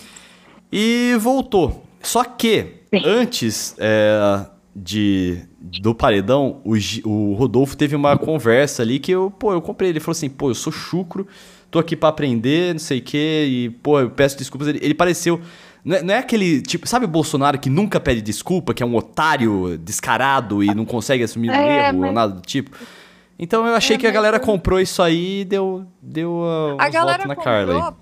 [0.70, 1.84] e voltou.
[2.02, 5.38] Só que, antes é, de,
[5.80, 9.90] do paredão, o, o Rodolfo teve uma conversa ali que eu, pô, eu comprei.
[9.90, 11.26] Ele falou assim, pô, eu sou chucro
[11.70, 14.68] tô aqui para aprender, não sei o quê, e, pô, eu peço desculpas.
[14.68, 15.40] Ele, ele pareceu,
[15.84, 18.86] Não é, não é aquele, tipo, sabe o Bolsonaro que nunca pede desculpa, que é
[18.86, 22.70] um otário descarado e não consegue assumir um É, erro ou mas- nada do tipo?
[23.38, 26.88] Então eu achei É, que a galera comprou isso aí e deu, deu uh, A
[26.88, 27.94] galera na Carla.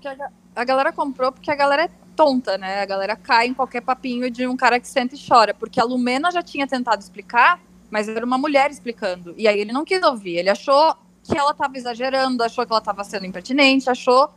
[0.55, 2.81] a, a galera comprou porque a galera é tonta, né?
[2.81, 5.53] A galera cai em qualquer papinho de um cara que senta e chora.
[5.53, 7.59] Porque a Lumena já tinha tentado explicar,
[7.91, 9.35] mas era uma mulher explicando.
[9.37, 10.37] E aí ele não quis ouvir.
[10.37, 10.95] Ele achou
[11.27, 14.29] que ela estava exagerando, achou que ela estava sendo impertinente, achou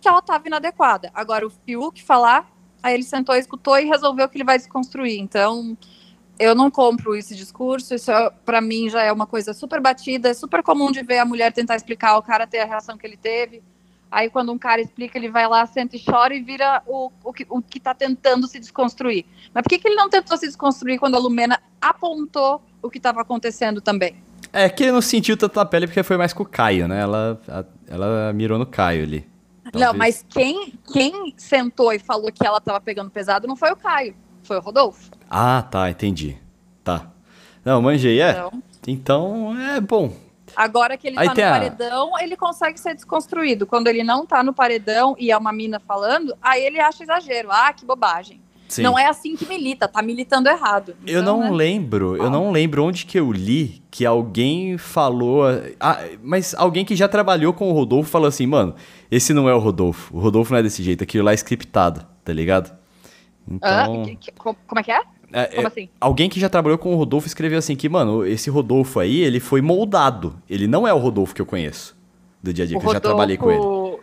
[0.00, 1.10] que ela estava inadequada.
[1.14, 2.50] Agora o Fiuk falar,
[2.82, 5.20] aí ele sentou, escutou e resolveu que ele vai desconstruir.
[5.20, 5.76] Então,
[6.38, 10.30] eu não compro esse discurso, isso é, para mim já é uma coisa super batida,
[10.30, 13.06] é super comum de ver a mulher tentar explicar, o cara ter a reação que
[13.06, 13.62] ele teve.
[14.10, 17.32] Aí quando um cara explica, ele vai lá, senta e chora e vira o, o,
[17.32, 19.26] que, o que tá tentando se desconstruir.
[19.54, 22.98] Mas por que, que ele não tentou se desconstruir quando a Lumena apontou o que
[22.98, 24.29] estava acontecendo também?
[24.52, 27.00] É que ele não sentiu tanto na pele porque foi mais com o Caio, né?
[27.00, 29.28] Ela, a- ela mirou no Caio ali.
[29.72, 29.96] Não, Talvez.
[29.98, 34.14] mas quem, quem sentou e falou que ela estava pegando pesado não foi o Caio,
[34.42, 35.10] foi o Rodolfo.
[35.30, 36.36] Ah, tá, entendi.
[36.82, 37.06] Tá.
[37.64, 38.30] Não, manjei, é.
[38.30, 40.12] Então, Então, é bom.
[40.56, 43.64] Agora que ele Aí tá no a- paredão, ele consegue ser desconstruído.
[43.66, 47.48] Quando ele não tá no paredão e é uma mina falando, aí ele acha exagero.
[47.52, 48.40] Ah, que bobagem.
[48.70, 48.82] Sim.
[48.82, 50.94] Não é assim que milita, tá militando errado.
[51.06, 51.50] Eu Então, não né?
[51.50, 55.42] lembro, eu não lembro onde que eu li que alguém falou.
[55.80, 58.74] Ah, mas alguém que já trabalhou com o Rodolfo falou assim, mano,
[59.10, 60.16] esse não é o Rodolfo.
[60.16, 62.70] O Rodolfo não é desse jeito, aquilo lá é scriptado, tá ligado?
[63.60, 64.02] Ah, Então.
[64.04, 65.00] que- que- co- como é que é?
[65.32, 65.88] é, Como é, assim?
[66.00, 69.40] Alguém que já trabalhou com o Rodolfo escreveu assim que, mano, esse Rodolfo aí, ele
[69.40, 70.36] foi moldado.
[70.48, 71.96] Ele não é o Rodolfo que eu conheço
[72.42, 73.60] do dia a dia, O que eu já trabalhei com ele.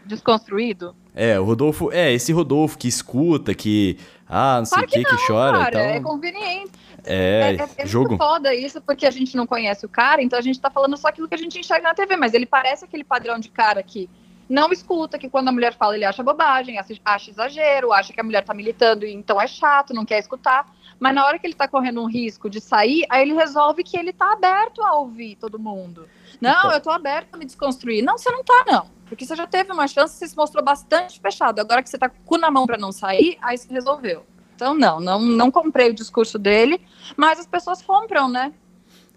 [0.08, 0.96] Desconstruído?
[1.15, 5.28] É, o Rodolfo, é, esse Rodolfo que escuta, que, ah, não sei o que, que,
[5.28, 5.58] chora.
[5.58, 6.72] Cara, é então, conveniente.
[7.04, 8.10] é, É, é jogo.
[8.10, 10.96] muito foda isso, porque a gente não conhece o cara, então a gente tá falando
[10.96, 13.82] só aquilo que a gente enxerga na TV, mas ele parece aquele padrão de cara
[13.82, 14.10] que
[14.50, 18.22] não escuta, que quando a mulher fala ele acha bobagem, acha, acha exagero, acha que
[18.22, 20.72] a mulher tá militando e então é chato, não quer escutar.
[21.00, 23.98] Mas na hora que ele tá correndo um risco de sair, aí ele resolve que
[23.98, 26.08] ele tá aberto a ouvir todo mundo.
[26.41, 26.71] Não, Então.
[26.71, 28.04] eu tô aberto a me desconstruir.
[28.04, 28.89] Não, você não tá, não.
[29.08, 31.60] Porque você já teve uma chance, você se mostrou bastante fechado.
[31.60, 34.26] Agora que você tá com o cu na mão pra não sair, aí você resolveu.
[34.56, 36.82] Então, não, não, não comprei o discurso dele,
[37.15, 38.52] mas as pessoas compram, né?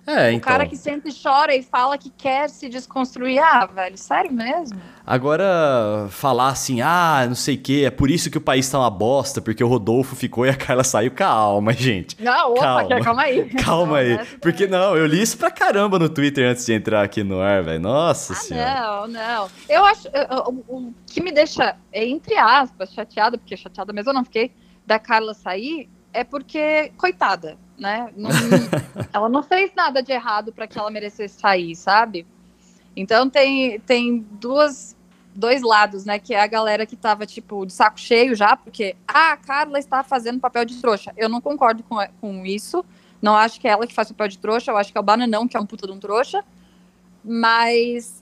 [0.07, 0.41] É, o então.
[0.41, 3.39] cara que senta e chora e fala que quer se desconstruir.
[3.39, 4.81] Ah, velho, sério mesmo?
[5.07, 8.79] Agora, falar assim, ah, não sei o que, é por isso que o país tá
[8.79, 11.11] uma bosta, porque o Rodolfo ficou e a Carla saiu.
[11.11, 12.17] Calma, gente.
[12.23, 12.89] Não, opa, Calma.
[12.89, 13.49] calma, calma aí.
[13.51, 14.19] Calma aí.
[14.41, 17.63] Porque não, eu li isso pra caramba no Twitter antes de entrar aqui no ar,
[17.63, 17.81] velho.
[17.81, 18.81] Nossa Ah, senhora.
[18.81, 19.49] não, não.
[19.69, 20.09] Eu acho.
[20.69, 24.53] o que me deixa, entre aspas, chateada, porque chateada mesmo eu não fiquei,
[24.87, 28.11] da Carla sair, é porque, coitada, né?
[28.17, 28.31] Não-
[29.13, 32.27] ela não fez nada de errado para que ela merecesse sair, sabe?
[32.97, 34.97] Então tem, tem duas,
[35.35, 36.19] dois lados, né?
[36.19, 39.79] Que é a galera que tava, tipo, de saco cheio já, porque ah, a Carla
[39.79, 41.13] está fazendo papel de trouxa.
[41.17, 42.85] Eu não concordo com, com isso.
[43.23, 45.05] Não acho que é ela que faz papel de trouxa, eu acho que é o
[45.05, 46.43] Bananão, que é um puta de um trouxa.
[47.23, 48.20] Mas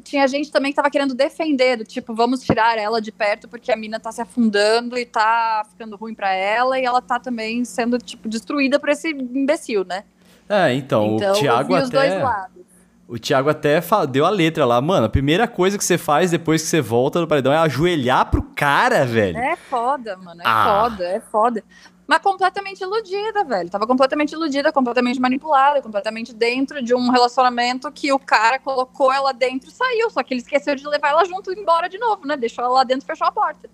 [0.00, 3.70] tinha gente também que tava querendo defender, do tipo, vamos tirar ela de perto porque
[3.70, 7.64] a mina tá se afundando e tá ficando ruim pra ela e ela tá também
[7.64, 10.04] sendo, tipo, destruída por esse imbecil, né?
[10.48, 12.18] É, então, então, o Thiago até.
[12.22, 12.60] lados.
[13.06, 15.06] O Thiago até deu a letra lá, mano.
[15.06, 18.40] A primeira coisa que você faz depois que você volta do paredão é ajoelhar pro
[18.42, 19.36] cara, velho.
[19.36, 20.40] É foda, mano.
[20.40, 20.64] É Ah.
[20.90, 21.64] foda, é foda.
[22.10, 23.70] Mas completamente iludida, velho.
[23.70, 29.32] Tava completamente iludida, completamente manipulada, completamente dentro de um relacionamento que o cara colocou ela
[29.32, 30.10] dentro e saiu.
[30.10, 32.36] Só que ele esqueceu de levar ela junto e embora de novo, né?
[32.36, 33.70] Deixou ela lá dentro e fechou a porta.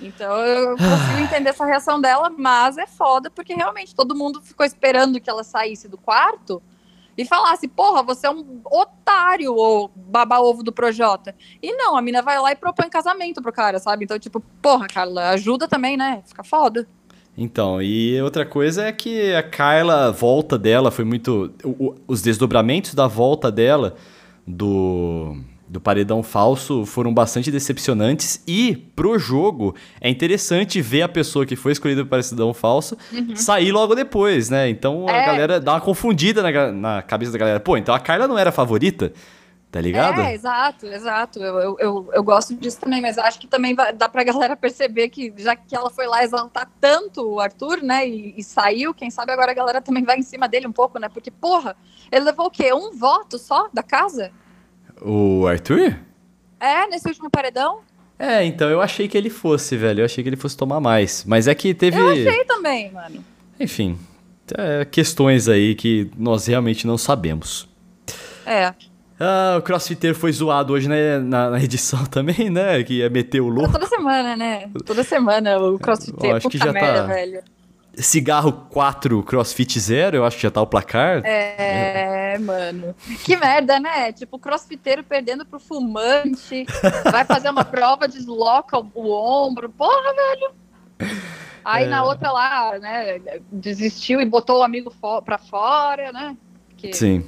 [0.00, 4.64] Então eu consigo entender essa reação dela, mas é foda porque realmente todo mundo ficou
[4.64, 6.62] esperando que ela saísse do quarto
[7.18, 11.36] e falasse, porra, você é um otário, ou baba-ovo do Projota.
[11.60, 14.04] E não, a mina vai lá e propõe casamento pro cara, sabe?
[14.04, 16.22] Então, tipo, porra, Carla, ajuda também, né?
[16.24, 16.88] Fica foda.
[17.40, 21.52] Então, e outra coisa é que a Carla, a volta dela foi muito.
[21.62, 23.94] o- o- os desdobramentos da volta dela
[24.44, 25.36] do,
[25.68, 28.42] do paredão falso foram bastante decepcionantes.
[28.46, 32.96] E pro jogo é interessante ver a pessoa que foi escolhida pro paredão falso
[33.36, 34.68] sair logo depois, né?
[34.68, 35.26] Então a É.
[35.26, 37.60] galera dá uma confundida na, na cabeça da galera.
[37.60, 39.12] Pô, então a Carla não era a favorita?
[39.70, 40.22] Tá ligado?
[40.22, 41.38] É, exato, exato.
[41.40, 44.56] Eu, eu, eu, eu gosto disso também, mas acho que também vai, dá pra galera
[44.56, 48.94] perceber que, já que ela foi lá exaltar tanto o Arthur, né, e, e saiu,
[48.94, 51.10] quem sabe agora a galera também vai em cima dele um pouco, né?
[51.10, 51.76] Porque, porra,
[52.10, 52.72] ele levou o quê?
[52.72, 54.32] Um voto só da casa?
[55.02, 55.98] O Arthur?
[56.58, 57.80] É, nesse último paredão?
[58.18, 60.00] É, então eu achei que ele fosse, velho.
[60.00, 61.24] Eu achei que ele fosse tomar mais.
[61.24, 61.98] Mas é que teve.
[61.98, 63.24] Eu achei também, mano.
[63.60, 63.96] Enfim,
[64.56, 67.68] é, questões aí que nós realmente não sabemos.
[68.44, 68.74] É.
[69.20, 72.82] Ah, o crossfiteiro foi zoado hoje né, na, na edição também, né?
[72.84, 73.72] Que ia meter o louco.
[73.72, 74.70] Toda semana, né?
[74.86, 76.34] Toda semana o crossfiteiro.
[76.34, 77.42] Eu acho que já merda, tá- velho.
[77.96, 81.20] Cigarro 4, crossfit 0, eu acho que já tá o placar.
[81.24, 82.94] É, mano.
[83.24, 84.12] Que merda, né?
[84.12, 86.64] Tipo, o crossfiteiro perdendo pro fumante,
[87.10, 89.68] vai fazer uma prova, desloca o, o ombro.
[89.70, 91.10] Porra, velho!
[91.64, 91.88] Aí É.
[91.88, 93.18] na outra lá, né,
[93.50, 96.36] desistiu e botou o amigo fo pra fora, né?
[96.76, 97.24] Que Sim,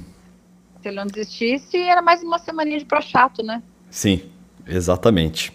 [0.81, 3.61] se ele não desistisse, era mais uma semaninha de pro chato, né?
[3.89, 4.23] sim,
[4.67, 5.51] exatamente.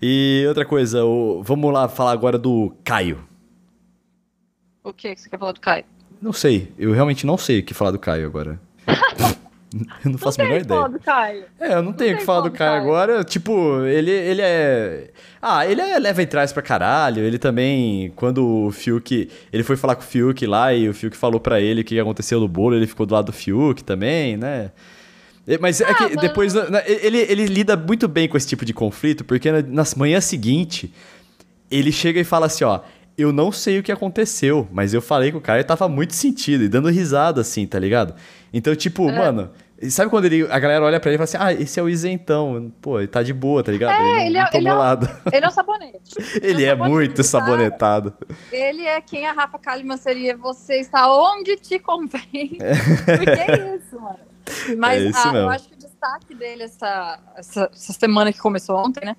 [0.00, 3.24] E outra coisa, o- vamos lá falar agora do Caio.
[4.84, 5.84] O que que você quer falar do Caio?
[6.20, 8.60] Não sei, eu realmente não sei o que falar do Caio agora.
[10.04, 10.88] eu não faço a menor ideia.
[10.88, 11.44] do Caio.
[11.60, 12.82] É, eu não tenho o que falar do Caio Caio.
[12.82, 13.24] agora.
[13.24, 15.10] Tipo, ele, ele é.
[15.40, 17.22] Ah, ele é leva e traz pra caralho.
[17.22, 19.28] Ele também, quando o Fiuk.
[19.52, 21.98] Ele foi falar com o Fiuk lá e o Fiuk falou pra ele o que
[21.98, 24.70] aconteceu no bolo, ele ficou do lado do Fiuk também, né?
[25.60, 26.16] Mas é que mano.
[26.20, 26.54] depois.
[26.54, 30.20] na- Ele, ele lida muito bem com esse tipo de conflito, porque na, na manhã
[30.20, 30.92] seguinte,
[31.70, 32.80] ele chega e fala assim: ó.
[33.18, 36.14] Eu não sei o que aconteceu, mas eu falei com o cara e tava muito
[36.14, 38.14] sentido e dando risada assim, tá ligado?
[38.54, 39.12] Então, tipo, É.
[39.18, 39.50] mano,
[39.90, 41.88] sabe quando ele, a galera olha pra ele e fala assim: ah, esse é o
[41.88, 42.72] isentão.
[42.80, 43.92] Pô, ele tá de boa, tá ligado?
[43.94, 44.82] ele não, ele é- tomou ele é um-.
[45.32, 46.14] Ele é um sabonete.
[46.42, 47.22] Ele é sabonete, muito tá?
[47.22, 48.14] sabonetado.
[48.52, 50.36] Ele é quem a Rafa Kalimann seria.
[50.36, 52.58] Você está onde te convém.
[53.04, 54.18] Porque é isso, mano.
[54.76, 58.38] Mas É isso ah, eu acho que o destaque dele essa, essa, essa semana que
[58.40, 59.16] começou ontem, né?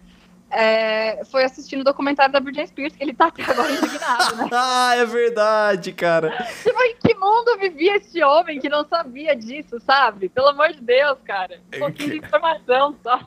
[0.54, 4.50] É, foi assistindo o documentário da Britney Spears, que ele tá até agora indignado, né?
[4.54, 6.32] ah, é verdade, cara.
[6.64, 10.30] Tipo, em que mundo vivia esse homem que não sabia disso, sabe?
[10.30, 11.60] Pelo amor de Deus, cara.
[11.76, 13.20] Um pouquinho de informação só.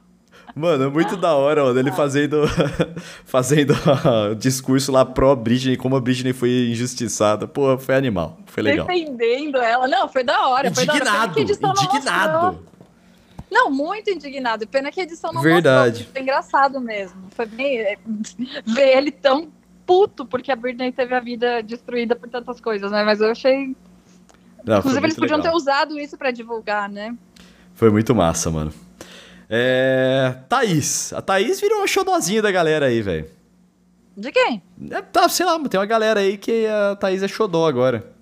[0.54, 2.44] Mano, é muito da hora, mano, ele fazendo,
[3.26, 3.74] fazendo
[4.30, 7.46] o discurso lá pró Britney, como a Britney foi injustiçada.
[7.46, 8.86] Pô, foi animal, foi legal.
[8.86, 9.86] Defendendo ela.
[9.86, 10.72] Não, foi da hora.
[10.72, 11.32] Foi da hora.
[11.36, 12.66] Indignado,
[13.50, 14.66] não muito indignado.
[14.66, 15.98] Pena que a edição não Verdade.
[15.98, 16.12] mostrou.
[16.12, 17.22] Foi engraçado mesmo.
[17.30, 17.78] Foi bem...
[17.78, 17.96] é,
[18.66, 19.50] Ver ele tão
[19.86, 23.04] puto porque a Britney teve a vida destruída por tantas coisas, né?
[23.04, 23.76] Mas eu achei...
[24.64, 25.52] Não, Inclusive, eles podiam legal.
[25.52, 27.14] ter usado isso pra divulgar, né?
[27.74, 28.72] Foi muito massa, mano.
[29.48, 30.38] É.
[30.48, 31.12] Thaís.
[31.12, 33.30] A Thaís virou uma xodozinha da galera aí, velho.
[34.16, 34.62] De quem?
[34.90, 38.12] É, tá, sei lá, tem uma galera aí que a Thaís é xodó agora.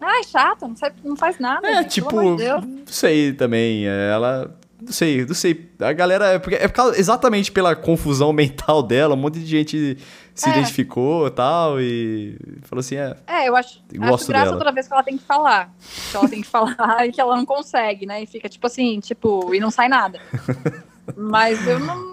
[0.00, 1.68] Ai, chata, não, sabe, não faz nada.
[1.68, 3.86] É, gente, tipo, de não sei também.
[3.86, 4.56] é, Ela.
[4.84, 5.70] Não sei, não sei.
[5.80, 6.26] A galera.
[6.34, 9.96] É, porque, é exatamente pela confusão mental dela, um monte de gente
[10.34, 10.52] se É.
[10.52, 13.16] identificou e tal, e falou assim: é.
[13.26, 14.58] É, eu acho, Eu acho gosto graça dela.
[14.58, 15.72] toda vez que ela tem que falar.
[16.10, 18.22] Que ela tem que falar e que ela não consegue, né?
[18.22, 20.18] E fica tipo assim, tipo, e não sai nada.
[21.16, 22.12] Mas eu não.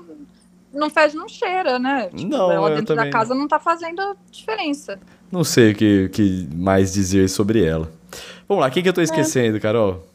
[0.72, 2.10] Não faz, não cheira, né?
[2.16, 5.00] Tipo, Não, ela dentro também da casa não tá fazendo diferença.
[5.32, 7.92] Não sei o que, que mais dizer sobre ela.
[8.48, 10.06] Vamos lá, quem que eu tô esquecendo, Carol?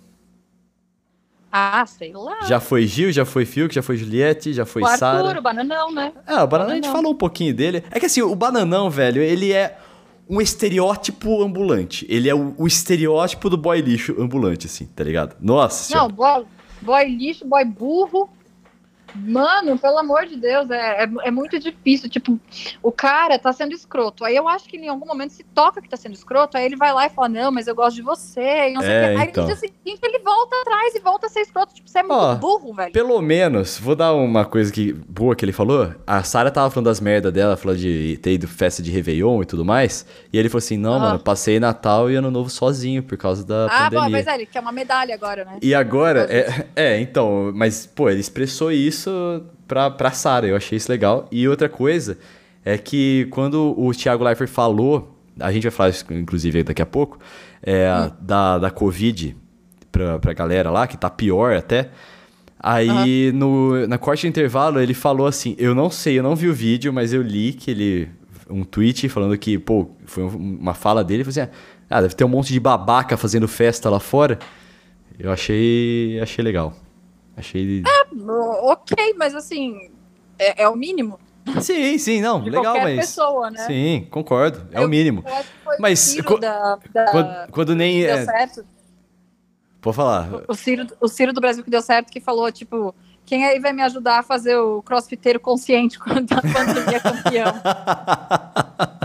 [1.56, 2.42] Ah, sei lá.
[2.48, 5.38] Já foi Gil, já foi Fiuk, já foi Juliette, já foi o Arthur, Sara.
[5.38, 6.12] o bananão, né?
[6.26, 7.84] Ah, o Bananão a gente falou um pouquinho dele.
[7.92, 9.78] É que assim, o Bananão, velho, ele é
[10.28, 12.04] um estereótipo ambulante.
[12.08, 15.36] Ele é o, o estereótipo do boy lixo ambulante, assim, tá ligado?
[15.40, 16.12] Nossa Não, senhora.
[16.12, 16.46] boy,
[16.82, 18.28] boy lixo, boy burro.
[19.14, 22.08] Mano, pelo amor de Deus, é, é, é muito difícil.
[22.08, 22.38] Tipo,
[22.82, 24.24] o cara tá sendo escroto.
[24.24, 26.56] Aí eu acho que ele, em algum momento se toca que tá sendo escroto.
[26.56, 28.70] Aí ele vai lá e fala: Não, mas eu gosto de você.
[28.70, 29.22] E não sei É, o quê.
[29.22, 29.44] Aí então.
[29.44, 31.74] no dia seguinte ele volta atrás e volta a ser escroto.
[31.74, 32.92] Tipo, você é muito Ó, burro, velho.
[32.92, 35.94] Pelo menos, vou dar uma coisa que, boa que ele falou.
[36.06, 39.46] A Sara tava falando das merdas dela, falando de ter ido festa de Réveillon e
[39.46, 40.04] tudo mais.
[40.32, 40.98] E ele falou assim: Não, Ah.
[40.98, 44.10] mano, passei Natal e Ano Novo sozinho por causa da Ah, pandemia.
[44.10, 45.58] mas é, ele quer uma medalha agora, né?
[45.62, 49.03] E agora, é, é, então, mas, pô, ele expressou isso
[49.66, 51.26] pra, pra Sarah, eu achei isso legal.
[51.30, 52.18] E outra coisa
[52.64, 56.86] é que quando o Thiago Leifert falou, a gente vai falar isso, inclusive, daqui a
[56.86, 57.18] pouco,
[57.62, 57.88] é,
[58.20, 59.36] da, da Covid
[59.92, 61.90] pra, pra galera lá, que tá pior até.
[62.58, 66.48] Aí, no, na corte de intervalo, ele falou assim: Eu não sei, eu não vi
[66.48, 68.08] o vídeo, mas eu li que ele.
[68.48, 71.56] Um tweet falando que, pô, foi um- uma fala dele, ele falou assim:
[71.90, 74.38] Ah, deve ter um monte de babaca fazendo festa lá fora.
[75.18, 76.18] Eu achei.
[76.22, 76.74] achei legal.
[77.36, 77.82] Achei.
[78.12, 79.90] O- Ok, mas assim,
[80.38, 81.18] é, é o mínimo
[81.60, 83.06] Sim, sim, não, de legal, qualquer mas.
[83.06, 83.58] pessoa, né?
[83.66, 84.66] Sim, concordo.
[84.72, 85.22] É Eu- o mínimo.
[85.78, 88.00] Mas o da, da- Quando, quando nem.
[88.00, 88.64] deu É, certo.
[89.82, 90.30] pode falar.
[90.48, 92.94] O Ciro, o Ciro do Brasil que deu certo, que falou, tipo,
[93.26, 97.52] quem aí vai me ajudar a fazer o crossfiteiro consciente quando a pandemia é campeão?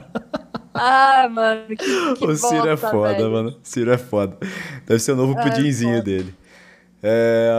[0.73, 3.31] ah, mano, que, que o Ciro é bosta, foda, velho.
[3.31, 3.49] mano.
[3.49, 4.37] O Ciro é foda.
[4.85, 6.33] Deve ser o novo Ah, pudinzinho dele.
[7.01, 7.49] É,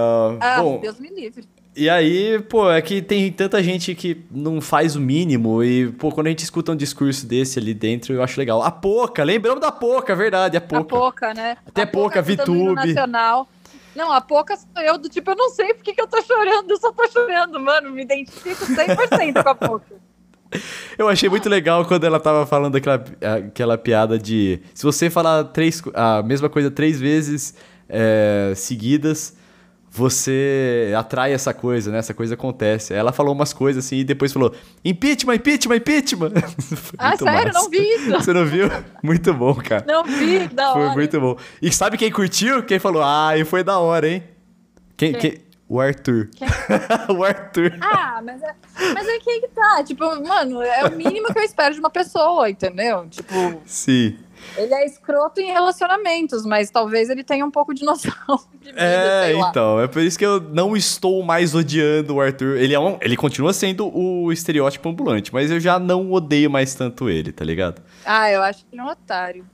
[0.40, 1.44] Ah, bom, Deus me livre.
[1.76, 6.10] E aí, pô, é que tem tanta gente que não faz o mínimo e, pô,
[6.10, 8.60] quando a gente escuta um discurso desse ali dentro, eu acho legal.
[8.62, 11.32] A Poca, lembramos da Poca, verdade, a A Poca.
[11.32, 11.56] né?
[11.66, 12.74] Até A o hino VTube.
[12.74, 13.48] Nacional.
[13.94, 16.20] Não, a pouca sou eu do tipo, eu não sei por que, que eu tô
[16.22, 17.90] chorando, eu só tô chorando, mano.
[17.90, 19.86] Me identifico 100% com a pouca.
[20.98, 23.04] Eu achei muito legal quando ela tava falando aquela,
[23.36, 27.54] aquela piada de se você falar três, a mesma coisa três vezes
[27.90, 29.36] é, seguidas,
[29.90, 31.98] você atrai essa coisa, né?
[31.98, 32.94] Essa coisa acontece.
[32.94, 36.32] Ela falou umas coisas assim e depois falou: impeachment, impeachment, impeachment.
[36.96, 37.52] ah, sério?
[37.52, 38.10] Não vi isso.
[38.10, 38.68] Você não viu?
[39.02, 39.84] Muito bom, cara.
[39.86, 40.86] Não vi, da hora.
[40.86, 41.36] Foi muito bom.
[41.60, 42.62] E sabe quem curtiu?
[42.62, 44.22] Quem falou: ah, e foi da hora, hein?
[44.96, 45.12] Quem?
[45.12, 45.32] quem?
[45.32, 45.50] quem?
[45.68, 46.28] O Arthur.
[47.16, 47.78] o Arthur.
[47.80, 48.54] Ah, mas é,
[48.92, 49.84] mas é que tá.
[49.84, 53.06] Tipo, mano, é o mínimo que eu espero de uma pessoa, entendeu?
[53.08, 53.62] Tipo.
[53.64, 54.18] Sim.
[54.56, 58.12] Ele é escroto em relacionamentos, mas talvez ele tenha um pouco de noção
[58.60, 59.80] de vida, É, então.
[59.80, 62.56] É por isso que eu não estou mais odiando o Arthur.
[62.56, 66.74] Ele, é um, ele continua sendo o estereótipo ambulante, mas eu já não odeio mais
[66.74, 67.82] tanto ele, tá ligado?
[68.04, 69.46] Ah, eu acho que ele é um otário.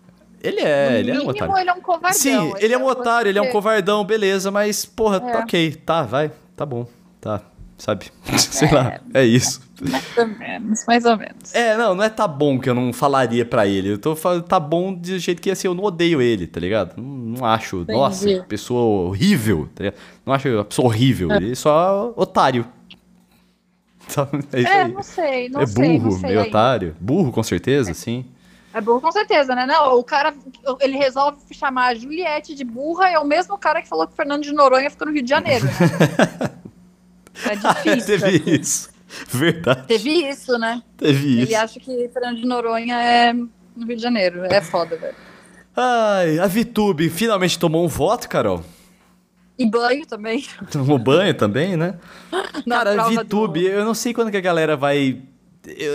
[0.43, 1.59] Ele é, no ele mínimo, é um otário.
[1.59, 2.13] ele é um covardão.
[2.13, 5.39] Sim, ele é um otário, ele é um covardão, beleza, mas, porra, é.
[5.39, 6.87] ok, tá, vai, tá bom,
[7.21, 7.43] tá,
[7.79, 8.07] sabe?
[8.39, 9.61] Sei é, lá, é isso.
[9.81, 11.55] Mais ou menos, mais ou menos.
[11.55, 13.91] É, não, não é tá bom que eu não falaria pra ele.
[13.93, 16.97] Eu tô falando tá bom de jeito que assim, eu não odeio ele, tá ligado?
[16.97, 17.99] Não, não acho, Entendi.
[17.99, 20.01] nossa, pessoa horrível, tá ligado?
[20.25, 21.37] Não acho uma pessoa horrível, é.
[21.37, 22.67] ele é só otário.
[24.53, 25.97] É, é não sei, não é sei.
[25.97, 26.97] É burro, sei meio otário.
[27.01, 28.25] Burro, com certeza, sim.
[28.73, 29.67] É burro com certeza, né?
[29.67, 30.33] Não, o cara,
[30.81, 34.17] ele resolve chamar a Juliette de burra, é o mesmo cara que falou que o
[34.17, 35.65] Fernando de Noronha ficou no Rio de Janeiro.
[35.65, 35.73] Né?
[37.45, 38.07] é difícil.
[38.19, 38.51] Teve assim.
[38.61, 38.91] isso.
[39.29, 39.87] Verdade.
[39.87, 40.83] Teve isso, né?
[40.97, 41.43] Teve ele isso.
[41.43, 44.45] Ele acha que Fernando de Noronha é no Rio de Janeiro.
[44.45, 45.15] É foda, velho.
[45.77, 48.65] Ai, a Vitube finalmente tomou um voto, Carol.
[49.59, 50.45] E banho também.
[50.71, 51.99] Tomou banho também, né?
[52.69, 53.69] Cara, a Vitube, do...
[53.69, 55.23] eu não sei quando que a galera vai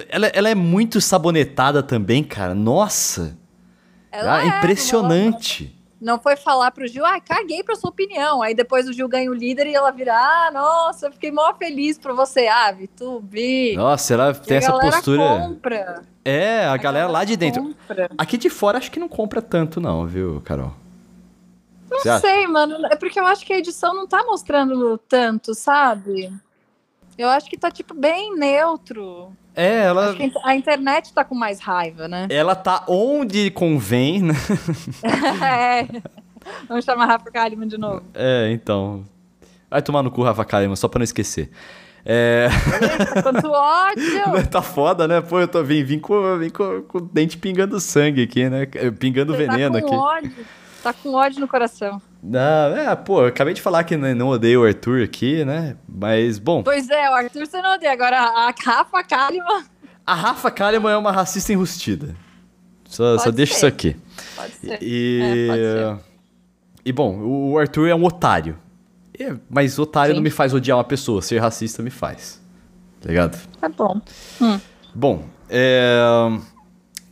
[0.10, 2.54] ela, ela é muito sabonetada também, cara.
[2.54, 3.38] Nossa.
[4.12, 5.74] Ela ah, é, impressionante.
[6.02, 8.42] Não, foi falar pro Gil, ah, caguei pra sua opinião.
[8.42, 11.54] Aí depois o Gil ganha o líder e ela vira, ah, nossa, eu fiquei mó
[11.54, 12.48] feliz por você.
[12.48, 13.76] Ah, Vitube.
[13.76, 15.22] Nossa, ela tem essa postura.
[15.22, 16.02] compra.
[16.26, 17.62] É, a, a galera, galera lá de dentro.
[17.62, 18.10] Compra.
[18.18, 20.74] Aqui de fora acho que não compra tanto, não, viu, Carol?
[21.90, 22.48] Não você sei, acha?
[22.52, 22.88] mano.
[22.88, 26.34] É porque eu acho que a edição não tá mostrando tanto, sabe?
[27.22, 29.32] Eu acho que tá, tipo, bem neutro.
[29.56, 30.16] É, ela.
[30.44, 32.28] a internet tá com mais raiva, né?
[32.30, 34.34] Ela tá onde convém, né?
[35.46, 36.02] é.
[36.68, 38.02] Vamos chamar Rafa Kalimann de novo.
[38.14, 39.06] É, então.
[39.70, 41.52] Vai tomar no cu, Rafa Kalimann, só pra não esquecer.
[42.04, 42.48] É.
[43.22, 44.48] Quanto ódio!
[44.50, 45.22] tá foda, né?
[45.22, 48.66] Pô, eu tô vim, vim, com, vim com, com o dente pingando sangue aqui, né?
[49.00, 49.96] Pingando Você veneno tá com aqui.
[49.96, 50.46] Ódio.
[50.82, 52.02] Tá com ódio no coração.
[52.24, 55.76] Não, é, pô, eu acabei de falar que não odeio o Arthur aqui, né?
[55.88, 56.62] Mas, bom.
[56.62, 57.92] Pois é, o Arthur você não odeia.
[57.92, 59.64] Agora, a Rafa Kalimann.
[60.06, 62.16] A Rafa Kalimann é uma racista enrustida.
[62.86, 63.96] Só, só deixa isso aqui.
[64.36, 64.78] Pode ser.
[64.82, 66.06] E, é, pode ser.
[66.86, 68.58] e bom, o Arthur é um otário.
[69.50, 70.16] Mas otário Sim.
[70.16, 72.42] não me faz odiar uma pessoa, ser racista me faz.
[73.00, 73.40] Tá ligado?
[73.60, 74.02] Tá bom.
[74.42, 74.60] Hum.
[74.94, 76.00] Bom, é.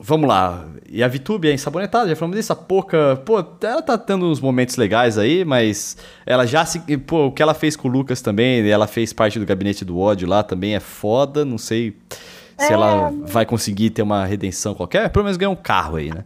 [0.02, 0.66] Vamos lá.
[0.88, 2.54] E a Vitube é ensabonetada, já falamos disso.
[2.54, 6.80] A Poca, pô, ela tá tendo uns momentos legais aí, mas ela já se.
[7.00, 10.00] Pô, o que ela fez com o Lucas também, ela fez parte do gabinete do
[10.00, 11.44] ódio lá também é foda.
[11.44, 11.98] Não sei
[12.58, 12.74] se É.
[12.74, 15.10] ela vai conseguir ter uma redenção qualquer.
[15.10, 16.24] Pelo menos ganhar um carro aí, né?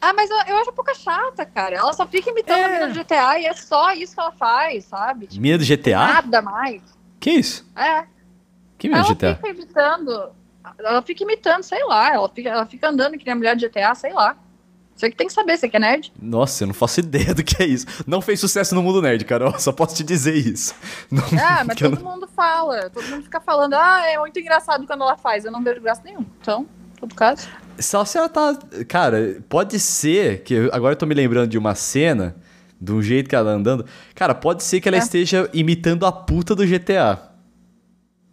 [0.00, 1.74] Ah, mas eu, eu acho um pouco chata, cara.
[1.76, 2.64] Ela só fica imitando É.
[2.64, 5.26] a mina do GTA e é só isso que ela faz, sabe?
[5.26, 5.98] Tipo, Mina do GTA?
[5.98, 6.80] nada mais.
[7.20, 7.66] Que isso?
[7.76, 8.04] É.
[8.78, 9.34] Que mina ela do GTA?
[9.36, 10.30] fica imitando.
[10.78, 12.12] Ela fica imitando, sei lá.
[12.14, 14.36] Ela fica, ela fica andando que nem a mulher de GTA, sei lá.
[14.94, 16.12] Você que tem que saber, você que é nerd.
[16.20, 17.86] Nossa, eu não faço ideia do que é isso.
[18.04, 19.56] Não fez sucesso no mundo nerd, Carol.
[19.58, 20.74] Só posso te dizer isso.
[21.08, 22.90] Não, Ah, mas todo mundo fala.
[22.90, 25.44] Todo mundo fica falando, ah, é muito engraçado quando ela faz.
[25.44, 26.26] Eu não vejo graça nenhum.
[26.40, 26.66] Então,
[26.98, 27.46] todo caso.
[27.78, 28.58] Só se ela tá.
[28.88, 30.68] Cara, pode ser que.
[30.72, 32.34] Agora eu tô me lembrando de uma cena,
[32.80, 33.86] de um jeito que ela tá andando.
[34.16, 35.00] Cara, pode ser que ela É.
[35.00, 37.27] esteja imitando a puta do GTA.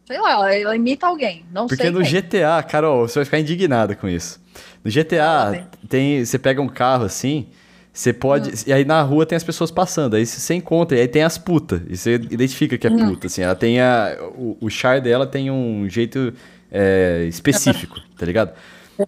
[0.05, 1.43] Sei lá, ela, imita alguém.
[1.51, 2.09] Não Porque sei no quem.
[2.21, 4.39] GTA, Carol, você vai ficar indignada com isso.
[4.83, 7.47] No GTA, tem, você pega um carro assim,
[7.91, 8.51] você pode.
[8.51, 8.53] Hum.
[8.67, 10.15] E aí na rua tem as pessoas passando.
[10.15, 11.81] Aí você encontra, e aí tem as putas.
[11.89, 13.09] E você identifica que é Hum.
[13.09, 13.27] puta.
[13.27, 14.15] Assim, ela tem a.
[14.37, 16.31] O, o char dela tem um jeito
[16.71, 18.51] é, específico, tá ligado?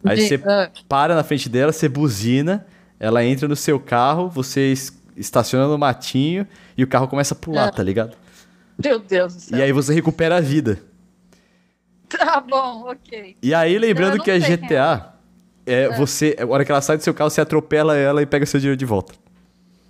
[0.03, 2.65] Aí você Ah, para na frente dela, você buzina,
[2.99, 6.45] ela entra no seu carro, você es- estaciona no matinho
[6.77, 7.71] e o carro começa a pular, Ah.
[7.71, 8.15] tá ligado?
[8.83, 9.57] Meu Deus do céu.
[9.57, 10.79] E aí você recupera a vida.
[12.17, 13.35] Tá bom, ok.
[13.41, 15.13] E aí, lembrando que a sei quem GTA,
[15.65, 18.45] é, você, a hora que ela sai do seu carro, você atropela ela e pega
[18.45, 19.13] seu dinheiro de volta.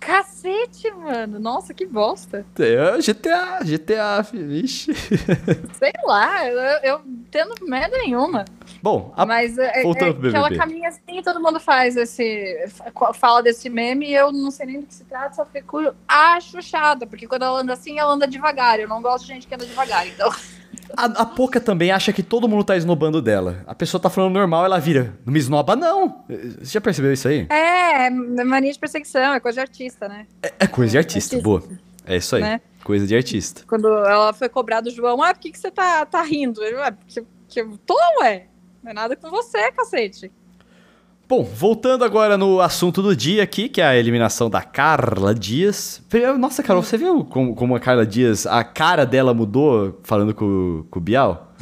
[0.00, 1.38] Cacete, mano.
[1.38, 2.46] Nossa, que bosta.
[2.58, 4.94] É, GTA, GTA, fi- vixe.
[5.74, 7.00] Sei lá, eu, eu
[7.30, 8.44] tendo merda nenhuma.
[8.82, 9.26] Bom, a...
[9.26, 10.64] Mas é, é, voltando pro que ela BBB.
[10.64, 12.68] caminha assim, todo mundo faz esse.
[13.14, 17.06] Fala desse meme e eu não sei nem do que se trata, só fico achuchada,
[17.06, 18.78] porque quando ela anda assim, ela anda devagar.
[18.78, 20.30] Eu não gosto de gente que anda devagar, então.
[20.96, 23.62] A, a Poca também acha que todo mundo tá esnobando dela.
[23.66, 25.14] A pessoa tá falando normal, ela vira.
[25.24, 26.24] Não me esnoba, não.
[26.28, 27.46] Você já percebeu isso aí?
[27.50, 30.26] É, é mania de perseguição, é coisa de artista, né?
[30.42, 31.42] É, é coisa de artista, Artista.
[31.42, 31.62] boa.
[32.06, 32.42] É isso aí.
[32.42, 32.60] Né?
[32.82, 33.62] Coisa de artista.
[33.66, 36.62] Quando ela foi cobrar do João, ah, por que, que você tá, tá rindo?
[36.64, 38.46] Ele, "Ué, porque, porque eu tô, ué.
[38.82, 40.32] Não é nada com você, cacete.
[41.28, 46.02] Bom, voltando agora no assunto do dia aqui, que é a eliminação da Carla Dias.
[46.38, 50.86] Nossa, Carol, você viu como, como a Carla Dias, a cara dela mudou falando com,
[50.90, 51.52] com o Bial?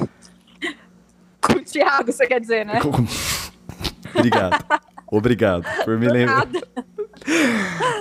[1.42, 2.80] Com o Thiago, você quer dizer, né?
[2.80, 3.04] Com-
[4.16, 4.64] Obrigado.
[5.10, 6.46] Obrigado por me lembrar.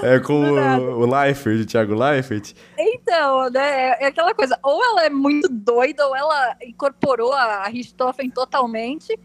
[0.04, 2.54] É com o, o Leifert, o Thiago Leifert.
[2.78, 8.30] Então, né, é aquela coisa, ou ela é muito doida, ou ela incorporou a Richthofen
[8.30, 9.18] totalmente,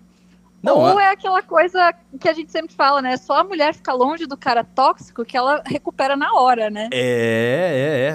[0.63, 3.17] Não, ou a- é aquela coisa que a gente sempre fala, né?
[3.17, 6.89] Só a mulher fica longe do cara tóxico que ela recupera na hora, né?
[6.93, 6.99] É,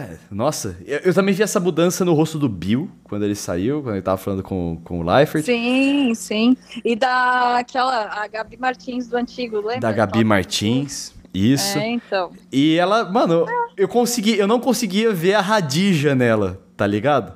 [0.10, 0.18] é, é.
[0.30, 3.96] Nossa, eu, eu também vi essa mudança no rosto do Bill, quando ele saiu, quando
[3.96, 5.44] ele tava falando com, com o Leifert.
[5.44, 6.56] Sim, sim.
[6.84, 9.80] E da aquela, a Gabi Martins do antigo, lembra?
[9.80, 11.16] Da Gabi Martins.
[11.34, 11.78] Isso.
[11.80, 12.32] É, então.
[12.52, 17.34] E ela, mano, eu consegui, eu não conseguia ver a Radija nela, tá ligado?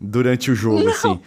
[0.00, 1.20] Durante o jogo, assim.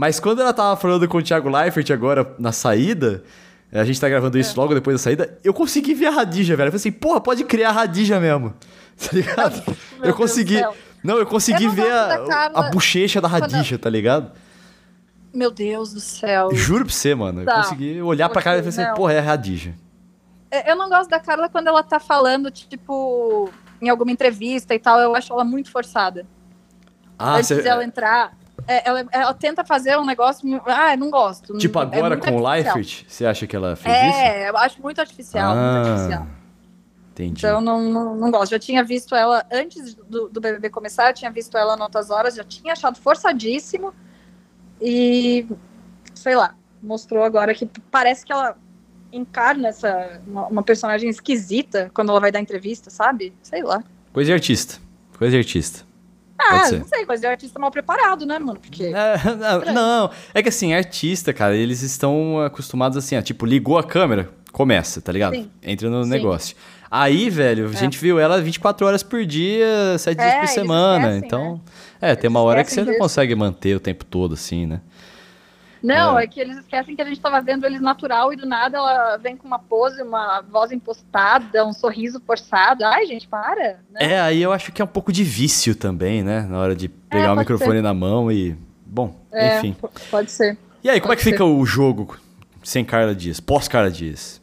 [0.00, 3.22] Mas quando ela tava falando com o Thiago Leifert agora na saída,
[3.70, 6.68] a gente tá gravando isso logo depois da saída, eu consegui ver a Radija, velho.
[6.68, 8.54] Eu falei assim, porra, pode criar a Radija mesmo.
[8.96, 9.62] Tá ligado?
[9.98, 10.62] Meu eu consegui.
[11.04, 14.32] Não, eu consegui Eu não ver a, a bochecha da Radija, tá ligado?
[15.34, 16.48] Meu Deus do céu.
[16.54, 17.42] Juro pra você, mano.
[17.42, 17.62] Eu Tá.
[17.62, 19.74] consegui olhar pra cara e falei assim, porra, é a Radija.
[20.50, 23.50] É, Eu não gosto da Carla quando ela tá falando, tipo,
[23.82, 24.98] em alguma entrevista e tal.
[24.98, 26.26] Eu acho ela muito forçada.
[27.18, 28.32] Ah, Antes cê- dela entrar,
[28.66, 30.60] é, ela, ela tenta fazer um negócio.
[30.66, 31.56] Ah, não gosto.
[31.58, 32.48] tipo É agora muito com o.
[32.48, 34.18] Leifert, você acha que ela fez isso?
[34.18, 36.26] É, eu acho muito artificial, muito artificial.
[37.12, 37.38] entendi.
[37.38, 38.50] Então não, não, não gosto.
[38.50, 42.10] Já tinha visto ela antes do, do BBB começar, eu tinha visto ela em outras
[42.10, 43.94] horas, já tinha achado forçadíssimo.
[44.80, 45.46] E
[46.14, 48.56] sei lá, mostrou agora que parece que ela
[49.12, 53.34] encarna essa uma, uma personagem esquisita quando ela vai dar entrevista, sabe?
[53.42, 53.82] Sei lá.
[54.12, 54.78] Coisa de artista.
[55.18, 55.89] Coisa de artista.
[56.48, 58.58] Ah, não sei, coisa de artista mal preparado, né, mano?
[58.60, 58.92] Porque É,
[59.66, 63.84] não, não, é que assim, artista, cara, eles estão acostumados assim, ó, tipo, ligou a
[63.84, 65.34] câmera, começa, tá ligado?
[65.34, 65.50] Sim.
[65.62, 66.10] Entra no Sim.
[66.10, 66.56] negócio.
[66.90, 67.76] Aí, velho, a É.
[67.76, 70.98] gente viu ela 24 horas por dia, 7 dias É, por eles semana.
[71.10, 71.60] esquecem, então,
[72.00, 74.80] é, tem uma hora que você não consegue manter o tempo todo assim, né?
[75.82, 76.24] Não, É.
[76.24, 76.26] é.
[76.26, 79.36] que eles esquecem que a gente tava vendo eles natural e do nada ela vem
[79.36, 82.84] com uma pose, uma voz impostada, um sorriso forçado.
[82.84, 83.80] Ai, gente, para.
[83.90, 84.00] né?
[84.00, 86.42] É, aí eu acho que é um pouco de vício também, né?
[86.42, 88.56] Na hora de pegar o É, pode microfone na mão e.
[88.84, 89.76] Bom, É, enfim.
[90.10, 90.58] Pode ser.
[90.82, 92.18] E aí, como é que pode fica o jogo
[92.62, 93.38] sem Carla Dias?
[93.40, 94.40] Pós-Carla Dias?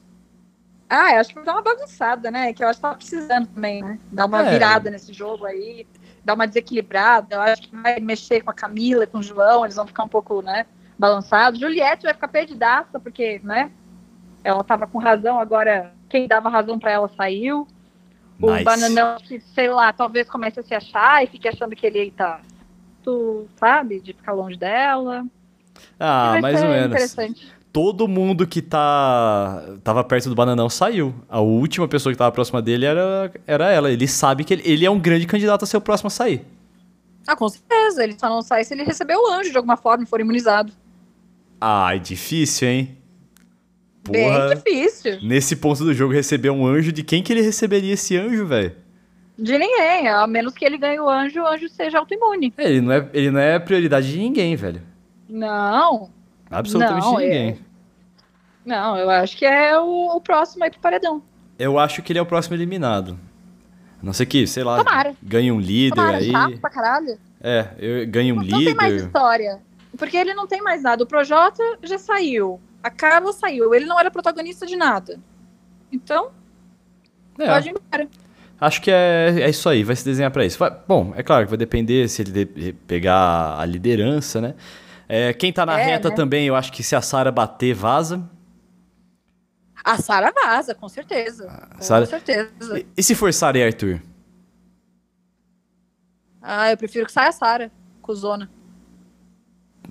[0.90, 2.54] Ah, eu acho que vai dar uma bagunçada, né?
[2.54, 4.00] Que eu acho que tava precisando também, né?
[4.12, 4.52] Dar uma É.
[4.54, 5.86] virada nesse jogo aí,
[6.24, 7.36] dar uma desequilibrada.
[7.36, 10.08] Eu acho que vai mexer com a Camila, com o João, eles vão ficar um
[10.08, 10.66] pouco, né,
[10.98, 11.60] balançados.
[11.60, 13.72] Juliette vai ficar perdidaça, porque, né?
[14.44, 17.68] Ela tava com razão, agora quem dava razão pra ela saiu.
[18.42, 18.64] O Nice.
[18.64, 22.40] bananão, que, sei lá, talvez comece a se achar e fique achando que ele tá.
[23.04, 24.00] Tu sabe?
[24.00, 25.26] De ficar longe dela.
[26.00, 26.88] Ah, mais ou menos.
[26.88, 27.52] Interessante.
[27.74, 31.14] todo mundo que tá tava perto do Bananão saiu.
[31.30, 33.92] A última pessoa que tava próxima dele era, era ela.
[33.92, 36.46] Ele sabe que ele, ele é um grande candidato a ser o próximo a sair.
[37.26, 38.04] Ah, com certeza.
[38.04, 40.72] Ele só não sai se ele receber o anjo de alguma forma e for imunizado.
[41.60, 42.98] Ai, difícil, hein?
[44.10, 44.56] Bem Porra.
[44.56, 45.20] difícil.
[45.22, 48.74] Nesse ponto do jogo, receber um anjo, de quem que ele receberia esse anjo, velho?
[49.38, 52.54] De ninguém, a menos que ele ganhe o anjo, o anjo seja autoimune.
[52.58, 54.82] Ele não é, ele não é prioridade de ninguém, velho.
[55.30, 56.10] Não,
[56.50, 57.60] Absolutamente Não, de é- ninguém.
[58.66, 61.22] não, eu acho que é o, o próximo aí pro paredão.
[61.60, 63.20] Eu acho que ele é o próximo eliminado.
[64.02, 65.14] A não ser que, sei lá, Tomara.
[65.22, 66.32] ganhe um líder Tomara, aí.
[66.32, 67.18] chato pra caralho.
[67.42, 69.06] É, eu ganhe um Não, não tem mais líder.
[69.08, 69.60] história.
[69.98, 71.04] Porque ele não tem mais nada.
[71.04, 72.60] O Projota já saiu.
[72.84, 73.74] A Carla saiu.
[73.74, 75.20] Ele não era protagonista de nada.
[75.92, 76.32] Então,
[77.40, 77.48] É.
[77.48, 78.10] pode ir embora.
[78.60, 80.58] Acho que é, é isso aí, vai se desenhar pra isso.
[80.58, 84.56] Vai- bom, é claro que vai depender se ele de- pegar a liderança, né?
[85.08, 86.16] É, quem tá na É, reta né?
[86.16, 88.28] também, eu acho que se a Sara bater, vaza.
[89.84, 91.48] A Sara vaza, com certeza.
[91.76, 92.80] Com Sara- certeza.
[92.80, 94.02] E, e se for Sara e Arthur?
[96.42, 97.72] Ah, eu prefiro que saia a Sara,
[98.02, 98.50] cuzona.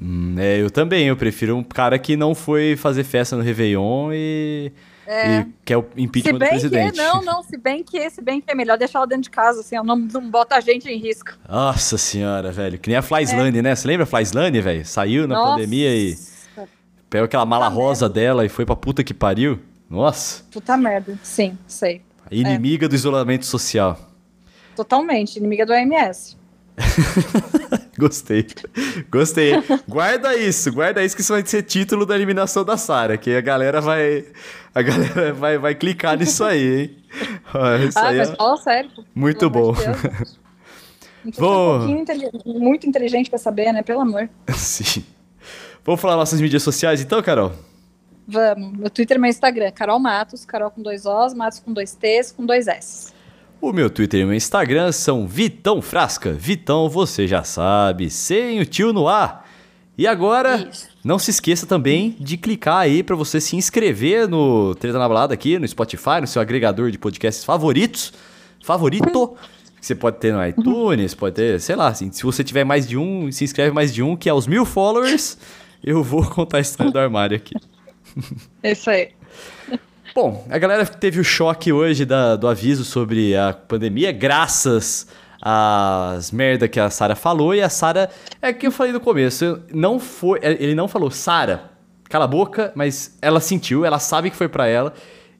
[0.00, 4.10] Hum, é, eu também, eu prefiro um cara que não foi fazer festa no Réveillon
[4.12, 4.70] e,
[5.06, 5.40] É.
[5.40, 6.92] e quer o impeachment do presidente.
[6.92, 9.30] que, não, não, se bem que, se bem que é melhor deixar ela dentro de
[9.30, 11.30] casa, assim, não, não bota a gente em risco.
[11.48, 12.78] Nossa senhora, velho.
[12.78, 13.74] Que nem a Flyslane, né?
[13.74, 14.84] Você lembra a Flyslane, velho?
[14.84, 15.52] Saiu na Nossa.
[15.54, 16.16] pandemia e
[17.08, 19.60] Pegou aquela mala rosa dela e foi pra puta que pariu.
[19.88, 20.42] Nossa.
[20.50, 21.16] Puta merda.
[21.22, 22.02] Sim, sei.
[22.30, 23.96] Inimiga do isolamento social.
[24.74, 26.36] Totalmente, inimiga do OMS.
[27.98, 28.46] Gostei.
[29.10, 29.52] Gostei.
[29.88, 33.40] Guarda isso, guarda isso que isso vai ser título da eliminação da Sara, que a
[33.40, 34.24] galera vai
[34.74, 36.96] a galera vai, vai clicar nisso aí, hein?
[37.88, 38.36] Isso ah, aí mas é...
[38.36, 38.90] fala sério.
[39.14, 39.72] Muito bom.
[41.24, 41.80] De Vou...
[41.80, 43.82] um muito inteligente pra saber, né?
[43.82, 44.28] Pelo amor.
[44.54, 45.02] Sim.
[45.82, 47.52] Vamos falar nossas mídias sociais então, Carol?
[48.28, 48.72] Vamos.
[48.76, 52.32] Meu Twitter e meu Instagram, Carol Matos, Carol com dois Os, Matos com dois T's,
[52.32, 53.15] com dois S.
[53.66, 56.32] O meu Twitter e o meu Instagram são Vitão Frasca.
[56.32, 59.44] Vitão, você já sabe, sem o tio no ar.
[59.98, 60.86] E agora, Isso.
[61.02, 65.34] não se esqueça também de clicar aí para você se inscrever no Treta na Balada
[65.34, 68.12] aqui, no Spotify, no seu agregador de podcasts favoritos.
[68.62, 69.36] Favorito.
[69.80, 72.96] você pode ter no iTunes, pode ter, sei lá, assim, se você tiver mais de
[72.96, 75.36] um, se inscreve mais de um, que é os mil followers,
[75.82, 77.54] eu vou contar a história do armário aqui.
[78.62, 79.08] É isso aí.
[80.16, 85.06] Bom, a galera teve o choque hoje da, do aviso sobre a pandemia, graças
[85.42, 87.54] às merda que a Sara falou.
[87.54, 88.08] E a Sara,
[88.40, 91.70] é que eu falei no começo, não foi, ele não falou, Sara,
[92.04, 94.94] cala a boca, mas ela sentiu, ela sabe que foi para ela.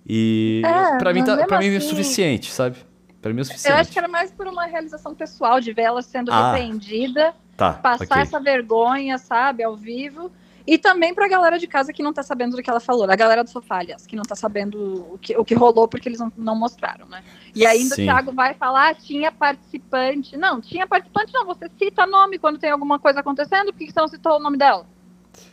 [0.07, 2.77] E é, para mim, tá, pra mim é assim, é suficiente, sabe?
[3.23, 3.75] Pra mim é suficiente.
[3.75, 7.33] Eu acho que era mais por uma realização pessoal, de ver ela sendo ah, repreendida,
[7.57, 8.21] tá, passar okay.
[8.21, 10.31] essa vergonha, sabe, ao vivo.
[10.67, 13.09] E também pra galera de casa que não tá sabendo do que ela falou.
[13.09, 16.09] A galera do sofá, aliás, que não tá sabendo o que, o que rolou porque
[16.09, 17.23] eles não, não mostraram, né?
[17.55, 18.03] E ainda Sim.
[18.03, 20.37] o Thiago vai falar, ah, tinha participante.
[20.37, 21.47] Não, tinha participante não.
[21.47, 23.73] Você cita nome quando tem alguma coisa acontecendo.
[23.73, 24.85] Por que você não citou o nome dela?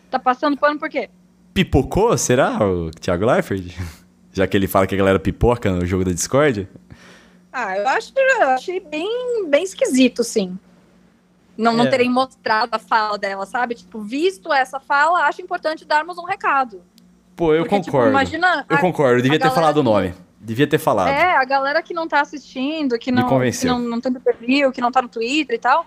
[0.09, 1.11] Tá passando pano por quê?
[1.53, 3.78] Pipocou, será, o Thiago Leifert?
[4.34, 6.68] Já que ele fala que a galera pipoca no jogo da Discord?
[7.51, 10.57] Ah, eu acho eu achei bem, bem esquisito, sim
[11.58, 11.76] não, é.
[11.76, 13.76] não terem mostrado a fala dela, sabe?
[13.76, 16.82] Tipo, visto essa fala, acho importante darmos um recado.
[17.36, 18.18] Pô, eu Porque, tipo, concordo.
[18.18, 20.14] Tipo, imagina eu a, concordo, eu devia ter falado o nome.
[20.39, 21.08] Devia ter falado.
[21.08, 24.82] É, a galera que não tá assistindo, que não, que não, não tem preview, que
[24.82, 25.86] não tá no Twitter e tal.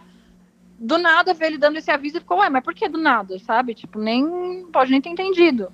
[0.78, 3.38] Do nada vê ele dando esse aviso e ficou, ué, mas por que do nada,
[3.38, 3.74] sabe?
[3.74, 5.70] Tipo, nem pode nem ter entendido.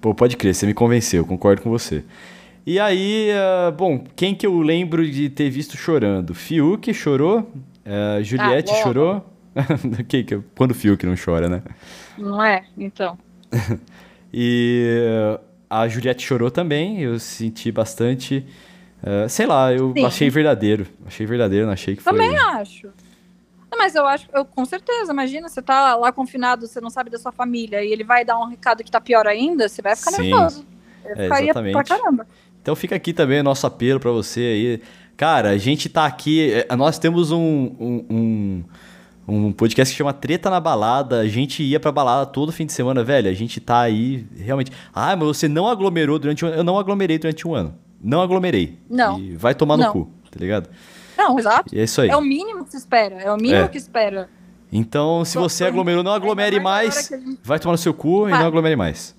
[0.00, 2.04] Pô, pode crer, você me convenceu, concordo com você.
[2.66, 6.34] E aí, uh, bom, quem que eu lembro de ter visto chorando?
[6.34, 7.50] Fiuk chorou,
[7.84, 9.26] Uh, Juliette ah, chorou?
[10.08, 11.62] que, que, quando o Fiuk não chora, né?
[12.16, 12.64] Não é?
[12.78, 13.18] Então.
[14.32, 18.46] e a Juliette chorou também, eu senti bastante.
[19.02, 20.04] Uh, sei lá, eu Sim.
[20.04, 20.86] achei verdadeiro.
[21.06, 22.12] Achei verdadeiro, não achei que foi.
[22.12, 22.88] Também acho.
[23.76, 27.18] mas eu acho, eu com certeza, imagina, você tá lá confinado, você não sabe da
[27.18, 30.12] sua família, e ele vai dar um recado que tá pior ainda, você vai ficar
[30.12, 30.30] Sim.
[30.30, 30.66] nervoso.
[31.04, 31.72] Eu é, ficaria exatamente.
[31.72, 32.26] pra caramba.
[32.62, 34.82] Então fica aqui também o nosso apelo para você aí.
[35.16, 36.52] Cara, a gente tá aqui.
[36.68, 38.64] É, nós temos um, um, um,
[39.28, 41.20] um, podcast que chama Treta na Balada.
[41.20, 43.30] A gente ia pra balada todo fim de semana, velho.
[43.30, 44.72] A gente tá aí realmente.
[44.92, 46.56] Ah, mas você não aglomerou durante um ano.
[46.56, 47.74] Eu não aglomerei durante um ano.
[48.02, 48.78] Não aglomerei.
[48.90, 49.18] Não.
[49.18, 49.92] E vai tomar no não.
[49.92, 50.68] cu, tá ligado?
[51.16, 51.74] Não, exato.
[51.74, 52.08] E é isso aí.
[52.08, 53.16] É o mínimo que se espera.
[53.16, 53.68] É o mínimo é.
[53.68, 54.28] que espera.
[54.72, 57.08] Então, se você aglomerou, não aglomere mais.
[57.10, 57.38] Gente...
[57.44, 58.32] Vai tomar no seu cu vai.
[58.32, 59.14] e não aglomere mais.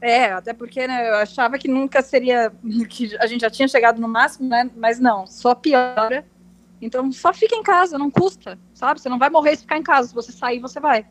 [0.00, 2.52] É, até porque né, eu achava que nunca seria.
[2.88, 4.70] que a gente já tinha chegado no máximo, né?
[4.76, 6.24] Mas não, só piora.
[6.80, 9.00] Então só fica em casa, não custa, sabe?
[9.00, 10.08] Você não vai morrer se ficar em casa.
[10.08, 11.04] Se você sair, você vai.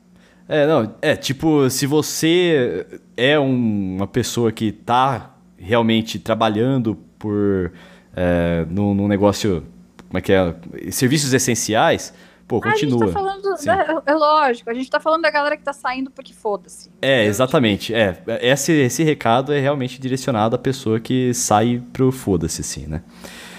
[0.47, 2.85] É, não, é tipo, se você
[3.17, 7.73] é um, uma pessoa que tá realmente trabalhando por.
[8.15, 9.65] É, num, num negócio.
[10.07, 10.55] Como é que é?
[10.89, 12.13] Serviços essenciais
[12.47, 13.03] Pô, continua.
[13.03, 15.73] A gente tá falando, né, é lógico, a gente tá falando da galera que tá
[15.73, 16.89] saindo porque foda-se.
[17.01, 17.93] É, exatamente.
[17.93, 23.03] É, esse, esse recado é realmente direcionado à pessoa que sai pro foda-se, assim, né?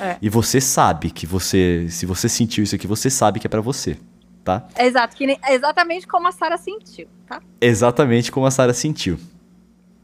[0.00, 0.16] É.
[0.22, 3.60] E você sabe que você, se você sentiu isso aqui, você sabe que é para
[3.60, 3.98] você,
[4.42, 4.66] tá?
[4.78, 7.42] Exato, que nem, exatamente como a Sara sentiu, tá?
[7.60, 9.18] Exatamente como a Sara sentiu.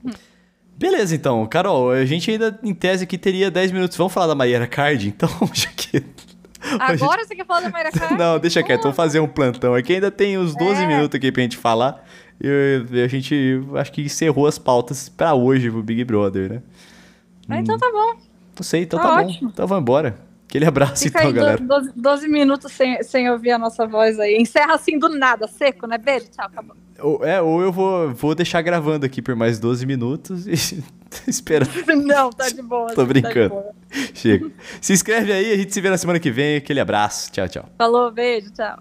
[0.04, 0.10] Hum.
[0.76, 1.46] Beleza, então.
[1.46, 3.96] Carol, a gente ainda, em tese, aqui teria 10 minutos.
[3.96, 6.04] Vamos falar da Mayara Card, então, já que
[6.78, 7.28] Agora gente...
[7.28, 7.90] você quer falar da Mayra?
[8.18, 9.94] Não, deixa quieto, vamos fazer um plantão aqui.
[9.94, 10.86] Ainda tem uns 12 é.
[10.86, 12.04] minutos aqui pra gente falar.
[12.40, 16.62] E a gente acho que encerrou as pautas pra hoje pro Big Brother, né?
[17.48, 18.20] Ah, então tá bom.
[18.56, 19.30] Não sei, então tá, tá bom.
[19.42, 20.18] Então vamos embora.
[20.54, 21.60] Aquele abraço Fica então, aí galera.
[21.60, 24.36] 12, 12 minutos sem, sem ouvir a nossa voz aí.
[24.36, 25.98] Encerra assim do nada, seco, né?
[25.98, 26.76] Beijo, tchau, acabou.
[27.00, 30.52] Ou, é, ou eu vou, vou deixar gravando aqui por mais 12 minutos e
[31.26, 31.66] esperar.
[31.96, 32.86] Não, tá de boa.
[32.90, 33.52] Tô tá brincando.
[33.52, 33.72] Tá
[34.14, 34.48] Chega.
[34.80, 36.58] Se inscreve aí, a gente se vê na semana que vem.
[36.58, 37.32] Aquele abraço.
[37.32, 37.68] Tchau, tchau.
[37.76, 38.78] Falou, beijo, tchau.